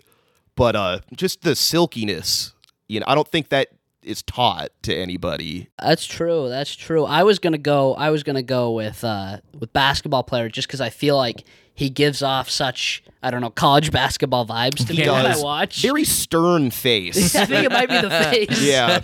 [0.56, 2.52] but uh, just the silkiness.
[2.88, 3.68] You know, I don't think that
[4.02, 5.68] is taught to anybody.
[5.80, 6.48] That's true.
[6.48, 7.04] That's true.
[7.04, 7.94] I was gonna go.
[7.94, 11.44] I was gonna go with uh, with basketball player just because I feel like
[11.74, 15.32] he gives off such I don't know college basketball vibes to He me when I
[15.32, 15.42] does.
[15.42, 15.82] watch.
[15.82, 17.34] Very stern face.
[17.36, 18.10] I think it might be the
[18.48, 18.62] face.
[18.62, 19.00] yeah.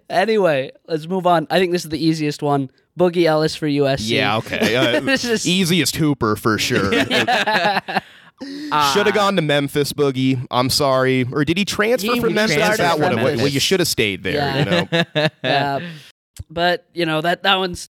[0.10, 1.46] Anyway, let's move on.
[1.50, 2.70] I think this is the easiest one.
[2.98, 4.08] Boogie Ellis for USC.
[4.10, 4.74] Yeah, okay.
[4.76, 6.92] Uh, This is- easiest Hooper for sure.
[6.92, 7.08] should
[9.06, 10.44] have gone to Memphis, Boogie.
[10.50, 11.26] I'm sorry.
[11.32, 12.76] Or did he transfer He- from Memphis?
[12.78, 14.58] That would have well, you should have stayed there, Yeah.
[14.58, 14.88] you know.
[15.44, 15.80] Yeah.
[16.50, 17.88] but you know that that one's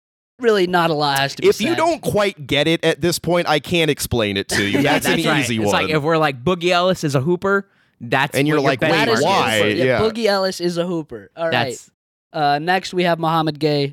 [0.44, 3.18] really not a lot has to be if you don't quite get it at this
[3.18, 4.82] point, I can't explain it to you.
[4.84, 5.40] That's, an right.
[5.40, 5.72] easy it's one.
[5.74, 7.68] like if we're like Boogie Ellis is a hooper,
[8.02, 9.26] that's And you're like, betting wait, that is on.
[9.26, 9.58] why?
[9.60, 9.70] Hooper.
[9.70, 10.00] Yeah.
[10.02, 11.32] Boogie Ellis is a hooper.
[11.36, 11.52] All right.
[11.52, 11.90] That's
[12.34, 13.92] Uh, next we have Mouhamed Gueye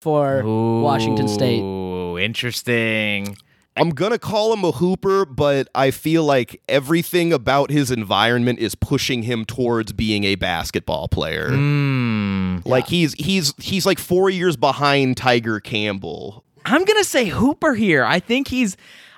[0.00, 1.60] for Washington State.
[1.60, 3.36] Ooh, interesting.
[3.76, 8.74] I'm gonna call him a hooper, but I feel like everything about his environment is
[8.74, 11.50] pushing him towards being a basketball player.
[11.50, 12.66] Mm.
[12.66, 16.44] Like he's he's he's like four years behind Tiger Campbell.
[16.64, 18.04] I'm gonna say Hooper here.
[18.04, 18.76] I think he's.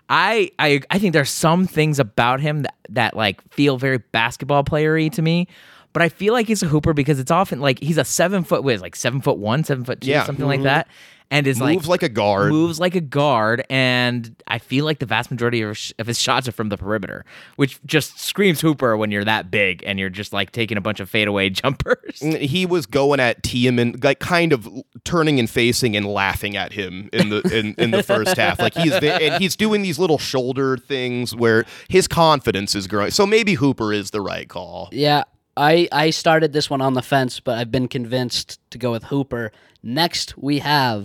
[0.08, 4.62] I I I think there's some things about him that, that like feel very basketball
[4.64, 5.48] playery to me.
[5.94, 8.62] But I feel like he's a hooper because it's often like he's a seven foot
[8.64, 10.24] what is like seven foot one, seven foot two, Yeah.
[10.24, 10.88] something like that,
[11.32, 12.52] and is Moves like, a guard.
[12.52, 16.20] moves like a guard, and I feel like the vast majority of, sh- of his
[16.20, 17.24] shots are from the perimeter,
[17.56, 21.00] which just screams Hooper when you're that big and you're just like taking a bunch
[21.00, 22.20] of fadeaway jumpers.
[22.20, 24.68] He was going at Tiemann, like kind of
[25.04, 28.58] turning and facing and laughing at him in the in, in the first half.
[28.60, 33.10] Like he's ve- and he's doing these little shoulder things where his confidence is growing.
[33.10, 34.90] So maybe Hooper is the right call.
[34.92, 35.24] Yeah,
[35.56, 39.04] I I started this one on the fence, but I've been convinced to go with
[39.04, 39.50] Hooper.
[39.82, 41.04] Next we have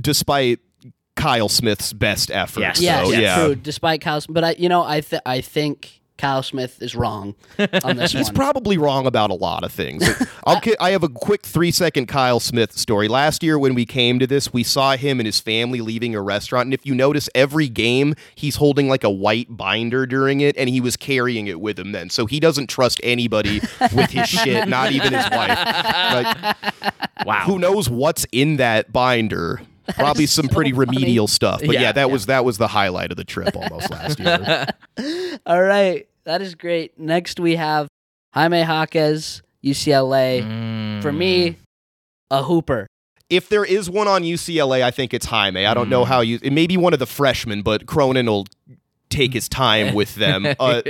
[0.00, 0.60] despite
[1.16, 2.80] Kyle Smith's best efforts.
[2.80, 2.80] Yes.
[2.80, 3.44] yes, so, yeah.
[3.44, 3.54] true.
[3.54, 7.34] Despite Kyle, but I you know I th- I think Kyle Smith is wrong
[7.84, 8.34] on this He's one.
[8.34, 10.02] probably wrong about a lot of things.
[10.46, 13.06] I'll I have a quick three second Kyle Smith story.
[13.08, 16.22] Last year, when we came to this, we saw him and his family leaving a
[16.22, 16.66] restaurant.
[16.66, 20.68] And if you notice, every game, he's holding like a white binder during it, and
[20.68, 22.08] he was carrying it with him then.
[22.10, 23.60] So he doesn't trust anybody
[23.94, 25.58] with his shit, not even his wife.
[25.58, 26.56] Like,
[27.24, 27.42] Wow.
[27.46, 29.60] who knows what's in that binder?
[29.94, 30.86] Probably some so pretty funny.
[30.86, 31.60] remedial stuff.
[31.60, 34.66] But yeah, Yeah, that was that was the highlight of the trip almost last year.
[35.46, 36.98] All right, that is great.
[36.98, 37.88] Next we have
[38.34, 40.42] Jaime Jaquez, UCLA.
[40.42, 41.02] Mm.
[41.02, 41.56] For me,
[42.30, 42.86] a Hooper.
[43.30, 45.64] if there is one on UCLA, I think it's Jaime.
[45.66, 46.08] I don't know Mm.
[46.08, 46.38] how you.
[46.42, 48.46] It may be one of the freshmen, but Cronin will
[49.10, 50.46] take his time with them.
[50.58, 50.82] Uh,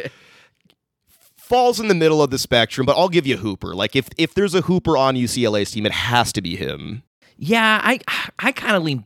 [1.37, 3.75] falls in the middle of the spectrum, but I'll give you Hooper.
[3.75, 7.03] Like if if there's a Hooper on UCLA's team, it has to be him.
[7.39, 8.01] Yeah, I
[8.39, 9.05] I kind of lean.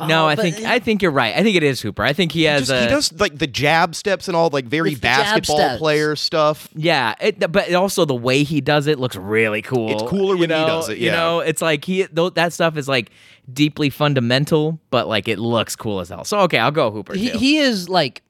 [0.00, 1.36] No, Oh, I but- think I think you're right.
[1.36, 2.02] I think it is Hooper.
[2.02, 4.64] I think he has Just, a he does like the jab steps and all like
[4.64, 6.66] very It's basketball player stuff.
[6.74, 9.90] yeah, it, but also the way he does it looks really cool.
[9.92, 12.76] It's cooler you when he does it, You know, it's like he tho- that stuff
[12.78, 13.10] is like
[13.52, 16.24] deeply fundamental, but like it looks cool as hell.
[16.24, 17.14] So okay, I'll go Hooper.
[17.14, 17.38] He too.
[17.38, 18.22] he is like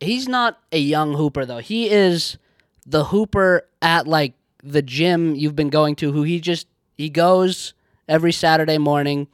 [0.00, 1.58] he's not a young Hooper though.
[1.58, 2.38] He is
[2.86, 7.74] the Hooper at like the gym you've been going to who he just he goes
[8.08, 9.28] every Saturday morning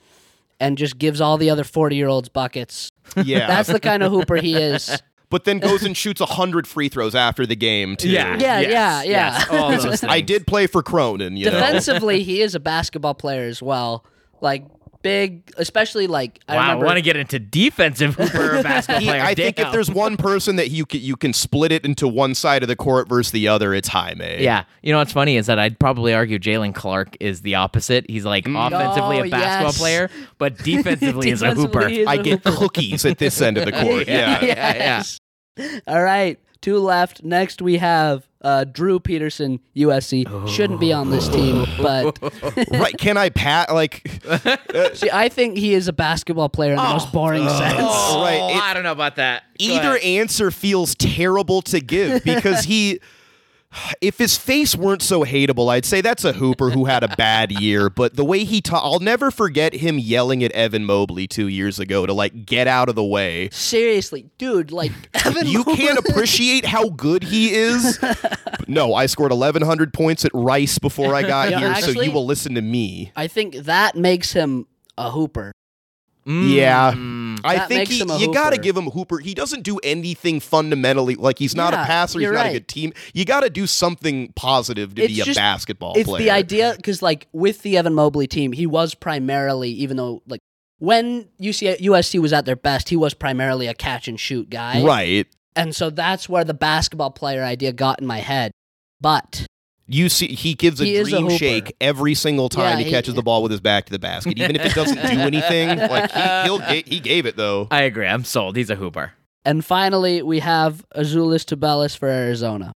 [0.60, 2.90] and just gives all the other 40-year-olds buckets.
[3.16, 5.00] Yeah, That's the kind of Hooper he is.
[5.30, 8.08] but then goes and shoots hundred free throws after the game too.
[8.10, 9.38] yeah, Yeah, yes, yeah, yeah.
[9.38, 10.04] yes, all those.
[10.04, 11.36] I did play for Cronin.
[11.36, 14.04] You know, Defensively, he is a basketball player as well.
[14.40, 14.64] Like
[15.02, 19.22] big, especially like I Wow, I want to get into defensive Hooper basketball player.
[19.22, 22.34] I think if there's one person that you can you can split it into one
[22.34, 24.42] side of the court versus the other, it's Jaime.
[24.42, 28.08] Yeah, you know what's funny is that I'd probably argue Jaylen Clark is the opposite.
[28.08, 28.66] He's like mm.
[28.66, 29.78] offensively Oh, a basketball yes.
[29.78, 31.80] player, but defensively is a hooper.
[31.88, 32.56] Defensively, he is I a get Hooper.
[32.56, 34.06] cookies at this end of the court.
[34.08, 34.44] Yeah.
[34.44, 35.18] yeah, Yes.
[35.86, 37.22] All right, two left.
[37.22, 40.48] Next we have uh, Drew Peterson, USC.
[40.48, 42.18] Shouldn't be on this team, but
[42.70, 42.96] right?
[42.98, 44.08] Can I pat like?
[44.94, 47.76] see, I think he is a basketball player in the most boring sense.
[47.80, 49.42] Oh, Right, it- I don't know about that.
[49.58, 50.02] Go Either ahead.
[50.02, 53.00] answer feels terrible to give because he.
[54.00, 57.52] If his face weren't so hateable, I'd say that's a hooper who had a bad
[57.52, 57.90] year.
[57.90, 61.78] But the way he ta- I'll never forget him yelling at Evan Mobley two years
[61.78, 63.48] ago to like get out of the way.
[63.52, 64.92] Seriously, dude, like
[65.26, 67.98] Evan You Mobley- can't appreciate how good he is.
[68.68, 72.26] no, I scored 1,100 points at Rice before I got Yeah, here, so you will
[72.26, 73.12] listen to me.
[73.16, 74.66] I think that makes him
[74.96, 75.52] a hooper.
[76.26, 76.54] Mm.
[76.54, 76.92] Yeah.
[77.38, 77.48] Mm.
[77.48, 79.18] I That think he, you got to give him Hooper.
[79.18, 81.14] He doesn't do anything fundamentally.
[81.14, 82.20] Like he's not Yeah, a passer.
[82.20, 82.92] He's not a good team.
[83.14, 86.22] You got to do something positive to It's be a just- basketball It's player.
[86.24, 90.40] the idea because, like, with the Evan Mobley team, he was primarily, even though, like,
[90.78, 94.82] when UC- USC was at their best, he was primarily a catch and shoot guy.
[94.82, 95.26] right?
[95.56, 98.52] And so that's where the basketball player idea got in my head.
[99.00, 99.44] But
[99.90, 102.84] You see, he gives a He is a dream shake every single time Yeah, he
[102.84, 105.02] he- catches the ball with his back to the basket, even if it doesn't do
[105.20, 105.78] anything.
[105.78, 107.68] Like he, he'll he gave it though.
[107.70, 108.06] I agree.
[108.06, 108.56] I'm sold.
[108.56, 109.12] He's a hooper.
[109.46, 112.72] And finally, we have Azuolas Tubelis for Arizona.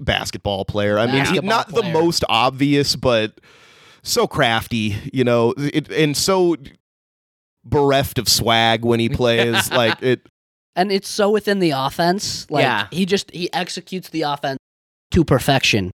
[0.00, 0.98] Basketball player.
[0.98, 3.38] I mean, he, Basketball not the most obvious, but
[4.02, 6.56] so crafty, you know, it, and so
[7.64, 9.70] bereft of swag when he plays.
[9.72, 10.26] like it.
[10.74, 12.50] And it's so within the offense.
[12.50, 12.86] Like Yeah.
[12.90, 14.58] he just he executes the offense
[15.10, 15.90] to perfection.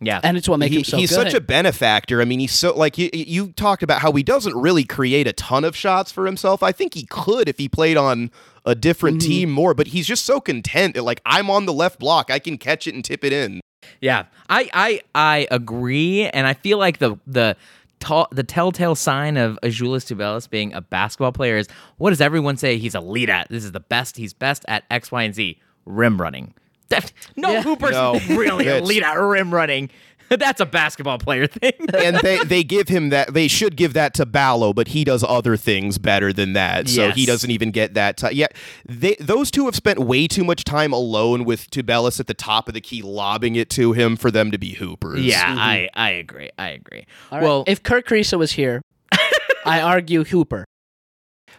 [0.00, 0.20] Yeah.
[0.22, 1.14] And it's what makes he- him so he's good.
[1.16, 2.20] such a benefactor.
[2.20, 5.32] I mean, he's so like you, you talked about how he doesn't really create a
[5.32, 6.62] ton of shots for himself.
[6.62, 8.30] I think he could if he played on
[8.64, 9.26] a different Mhm.
[9.26, 12.38] team more, but he's just so content that like I'm on the left block, I
[12.38, 13.60] can catch it and tip it in.
[14.00, 17.56] Yeah, I I I agree, and I feel like the the
[18.00, 22.56] ta- the telltale sign of Azuolas Tubelis being a basketball player is what does everyone
[22.56, 23.48] say he's elite at?
[23.48, 24.16] This is the best.
[24.16, 25.58] He's best at X, Y, and Z.
[25.86, 26.54] Rim running.
[26.90, 27.62] That- no Yeah.
[27.62, 28.18] Hooper's No.
[28.30, 29.90] really That's- elite at rim running.
[30.30, 31.72] That's a basketball player thing.
[31.94, 35.24] and they they give him that they should give that to Ballo, but he does
[35.26, 36.86] other things better than that.
[36.90, 38.18] So he doesn't even get that.
[38.18, 38.48] T- yeah,
[38.86, 42.68] they those two have spent way too much time alone with Tubelis at the top
[42.68, 45.24] of the key, lobbing it to him for them to be hoopers.
[45.24, 45.58] yeah, mm-hmm.
[45.58, 46.50] I I agree.
[46.58, 47.06] I agree.
[47.32, 47.44] All right.
[47.44, 48.82] Well, if Kerr Kriisa was here,
[49.64, 50.66] I argue Hooper.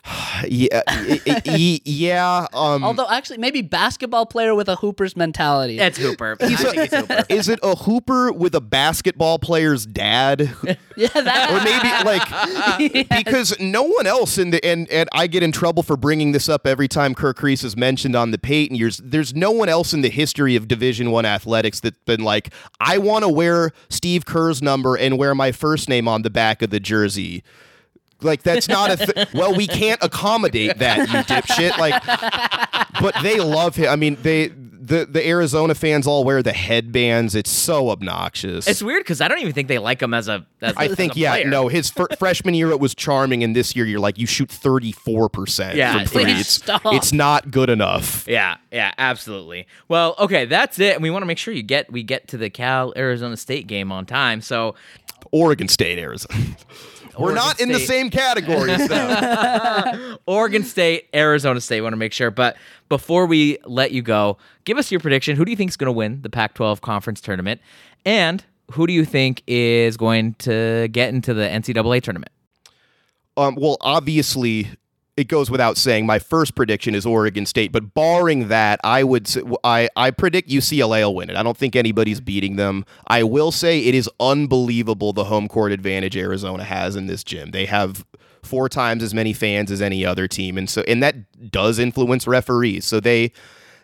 [0.47, 0.82] yeah,
[1.86, 2.47] yeah.
[2.54, 5.80] Um, Although actually, maybe basketball player with a Hooper's mentality.
[5.80, 6.38] it's Hooper.
[6.39, 7.26] I think he's Hooper.
[7.30, 10.54] is it a hooper with a basketball player's dad?
[10.95, 15.43] yeah, that or maybe like because no one else in the and and I get
[15.43, 18.76] in trouble for bringing this up every time Kerr Kriisa is mentioned on the Payton
[18.76, 18.97] years.
[19.04, 22.97] There's no one else in the history of Division One athletics that's been like, I
[22.97, 26.70] want to wear Steve Kerr's number and wear my first name on the back of
[26.70, 27.43] the jersey.
[28.22, 29.53] Like that's not a th- well.
[29.55, 31.78] We can't accommodate that, you dipshit.
[31.78, 32.03] Like,
[33.01, 33.89] but they love him.
[33.89, 37.34] I mean, they the the Arizona fans all wear the headbands.
[37.36, 38.67] It's so obnoxious.
[38.67, 40.45] It's weird because I don't even think they like him as a.
[40.61, 41.47] As, I as think a yeah, player.
[41.47, 41.67] no.
[41.70, 45.30] His fir- freshman year it was charming, and this year you're like you shoot 34
[45.30, 46.24] percent Yeah, from three.
[46.26, 46.82] please It's stop.
[46.88, 48.26] it's not good enough.
[48.28, 49.67] Yeah, yeah, absolutely.
[49.88, 50.95] Well, okay, that's it.
[50.95, 53.67] And we want to make sure you get we get to the Cal Arizona State
[53.67, 54.41] game on time.
[54.41, 54.76] So
[55.32, 56.38] Oregon State, Arizona.
[57.18, 60.18] We're Oregon not in the same categories though.
[60.26, 61.82] Oregon State, Arizona State.
[61.82, 62.32] Want to make sure.
[62.32, 62.57] But
[62.88, 65.36] before we let you go, give us your prediction.
[65.36, 67.62] Who do you think is going to win the Pac-12 conference tournament,
[68.05, 72.32] and who do you think is going to get into the NCAA tournament?
[73.39, 74.68] um, well, obviously,
[75.20, 76.05] it goes without saying.
[76.05, 79.30] My first prediction is Oregon State, but barring that, I would
[79.63, 81.36] I I predict UCLA will win it.
[81.36, 82.86] I don't think anybody's beating them.
[83.07, 87.51] I will say it is unbelievable the home court advantage Arizona has in this gym.
[87.51, 88.05] They have
[88.41, 92.26] four times as many fans as any other team, and so and that does influence
[92.26, 92.86] referees.
[92.86, 93.34] So they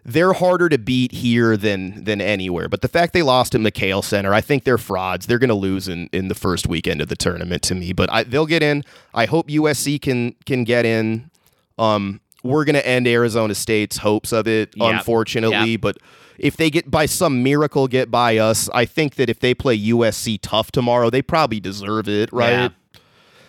[0.07, 2.69] they're harder to beat here than than anywhere.
[2.69, 5.25] But the fact they lost at McKale Center, I think they're frauds.
[5.25, 7.91] They're going to lose in, in the first weekend of the tournament to me.
[7.91, 8.83] But I, they'll get in.
[9.15, 11.31] I hope USC can can get in.
[11.79, 14.93] Um, we're going to end Arizona State's hopes of it, Yep.
[14.95, 15.71] unfortunately.
[15.71, 15.81] Yep.
[15.81, 15.97] But
[16.37, 19.75] if they get by some miracle get by us, I think that if they play
[19.79, 22.51] USC tough tomorrow, they probably deserve it, right?
[22.51, 22.69] Yeah.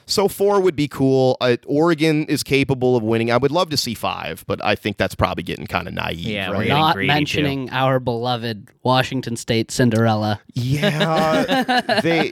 [0.09, 1.37] So four would be cool.
[1.41, 3.33] Uh, Oregon is capable of winning.
[3.33, 6.21] I would love to see five, but I think that's probably getting kind of naive.
[6.21, 7.15] Yeah, we're not greedy, too.
[7.15, 10.41] mentioning our beloved Washington State Cinderella.
[10.55, 12.31] Yeah, they.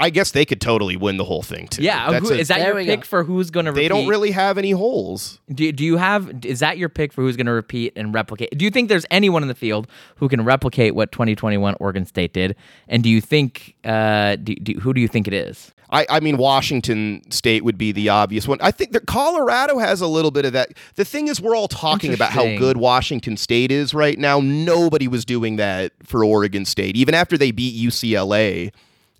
[0.00, 1.82] I guess they could totally win the whole thing too.
[1.82, 3.06] Yeah, That's who, a- is that your pick go.
[3.06, 3.72] for who's going to?
[3.72, 3.82] Repeat?
[3.82, 5.38] They don't really have any holes.
[5.52, 8.56] Do, do you have is that your pick for who's going to repeat and replicate?
[8.58, 12.32] Do you think there's anyone in the field who can replicate what 2021 Oregon State
[12.32, 12.56] did?
[12.88, 15.72] And do you think uh do, do, who do you think it is?
[15.90, 18.58] I, I mean, Washington State would be the obvious one.
[18.60, 20.70] I think that Colorado has a little bit of that.
[20.94, 24.40] The thing is, we're all talking about how good Washington State is right now.
[24.40, 28.72] Nobody was doing that for Oregon State, even after they beat UCLA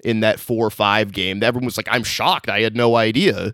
[0.04, 1.42] in that four five game.
[1.42, 2.48] Everyone was like, "I'm shocked.
[2.48, 3.52] I had no idea."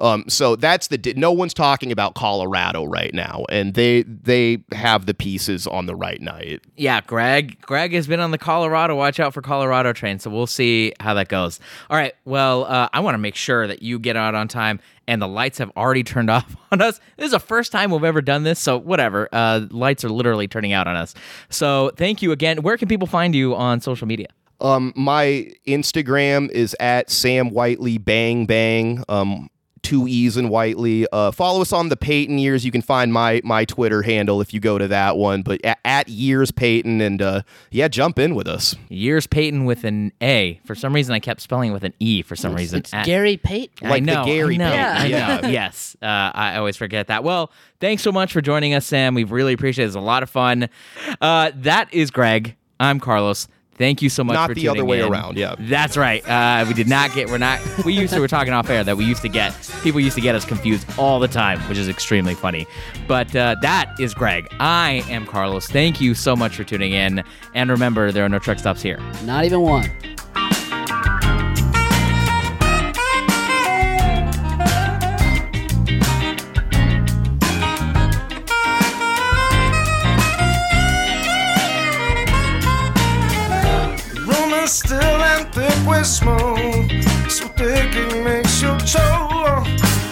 [0.00, 5.06] Um, so that's the no one's talking about Colorado right now, and they they have
[5.06, 6.62] the pieces on the right night.
[6.76, 7.60] Yeah, Greg.
[7.60, 8.96] Greg has been on the Colorado.
[8.96, 10.18] Watch out for Colorado train.
[10.18, 11.60] So we'll see how that goes.
[11.90, 12.14] All right.
[12.24, 15.28] Well, uh, I want to make sure that you get out on time, and the
[15.28, 17.00] lights have already turned off on us.
[17.16, 19.28] This is the first time we've ever done this, so whatever.
[19.32, 21.14] Uh, lights are literally turning out on us.
[21.48, 22.62] So thank you again.
[22.62, 24.28] Where can people find you on social media?
[24.60, 29.02] Um, my Instagram is at Sam Whiteley Bang Bang.
[29.08, 29.48] Um,
[29.92, 31.06] two E's in Whiteley.
[31.12, 32.64] Uh, follow us on the Payton Years.
[32.64, 35.42] You can find my my Twitter handle if you go to that one.
[35.42, 38.74] But at, at Years Payton, and uh, yeah, jump in with us.
[38.88, 40.60] Years Payton with an A.
[40.64, 42.22] For some reason, I kept spelling it with an E.
[42.22, 43.86] For some reason, It's At- Gary Payton.
[43.86, 45.40] I Like the Gary I know, Payton, I yeah.
[45.42, 45.48] know.
[45.48, 47.22] yes, uh, I always forget that.
[47.24, 49.14] Well, thanks so much for joining us, Sam.
[49.14, 49.88] We really appreciate it.
[49.88, 50.68] It's a lot of fun.
[51.20, 52.56] Uh, that is Greg.
[52.80, 53.46] I'm Carlos.
[53.78, 55.10] Thank you so much Not for the other way in.
[55.10, 55.54] around, yeah.
[55.58, 56.26] That's right.
[56.28, 57.28] Uh, we did not get.
[57.28, 57.60] We're not.
[57.84, 58.20] We used to.
[58.20, 59.54] We're talking off air that we used to get.
[59.82, 62.66] People used to get us confused all the time, which is extremely funny.
[63.08, 64.46] But uh, that is Greg.
[64.60, 65.66] I am Carlos.
[65.66, 67.24] Thank you so much for tuning in.
[67.54, 69.00] And remember, there are no truck stops here.
[69.24, 69.90] Not even one.
[84.72, 86.90] still and thick with smoke.
[87.28, 89.68] So thick it makes you choke.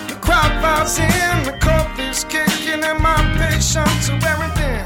[0.08, 4.84] The crowd bows in, the coffee's kicking, and my patience to everything.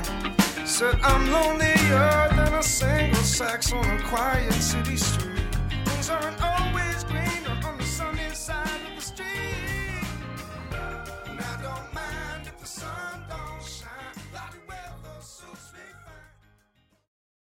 [0.64, 5.42] Said I'm lonelier than a single sax on a quiet city street.
[5.84, 6.93] Things aren't always.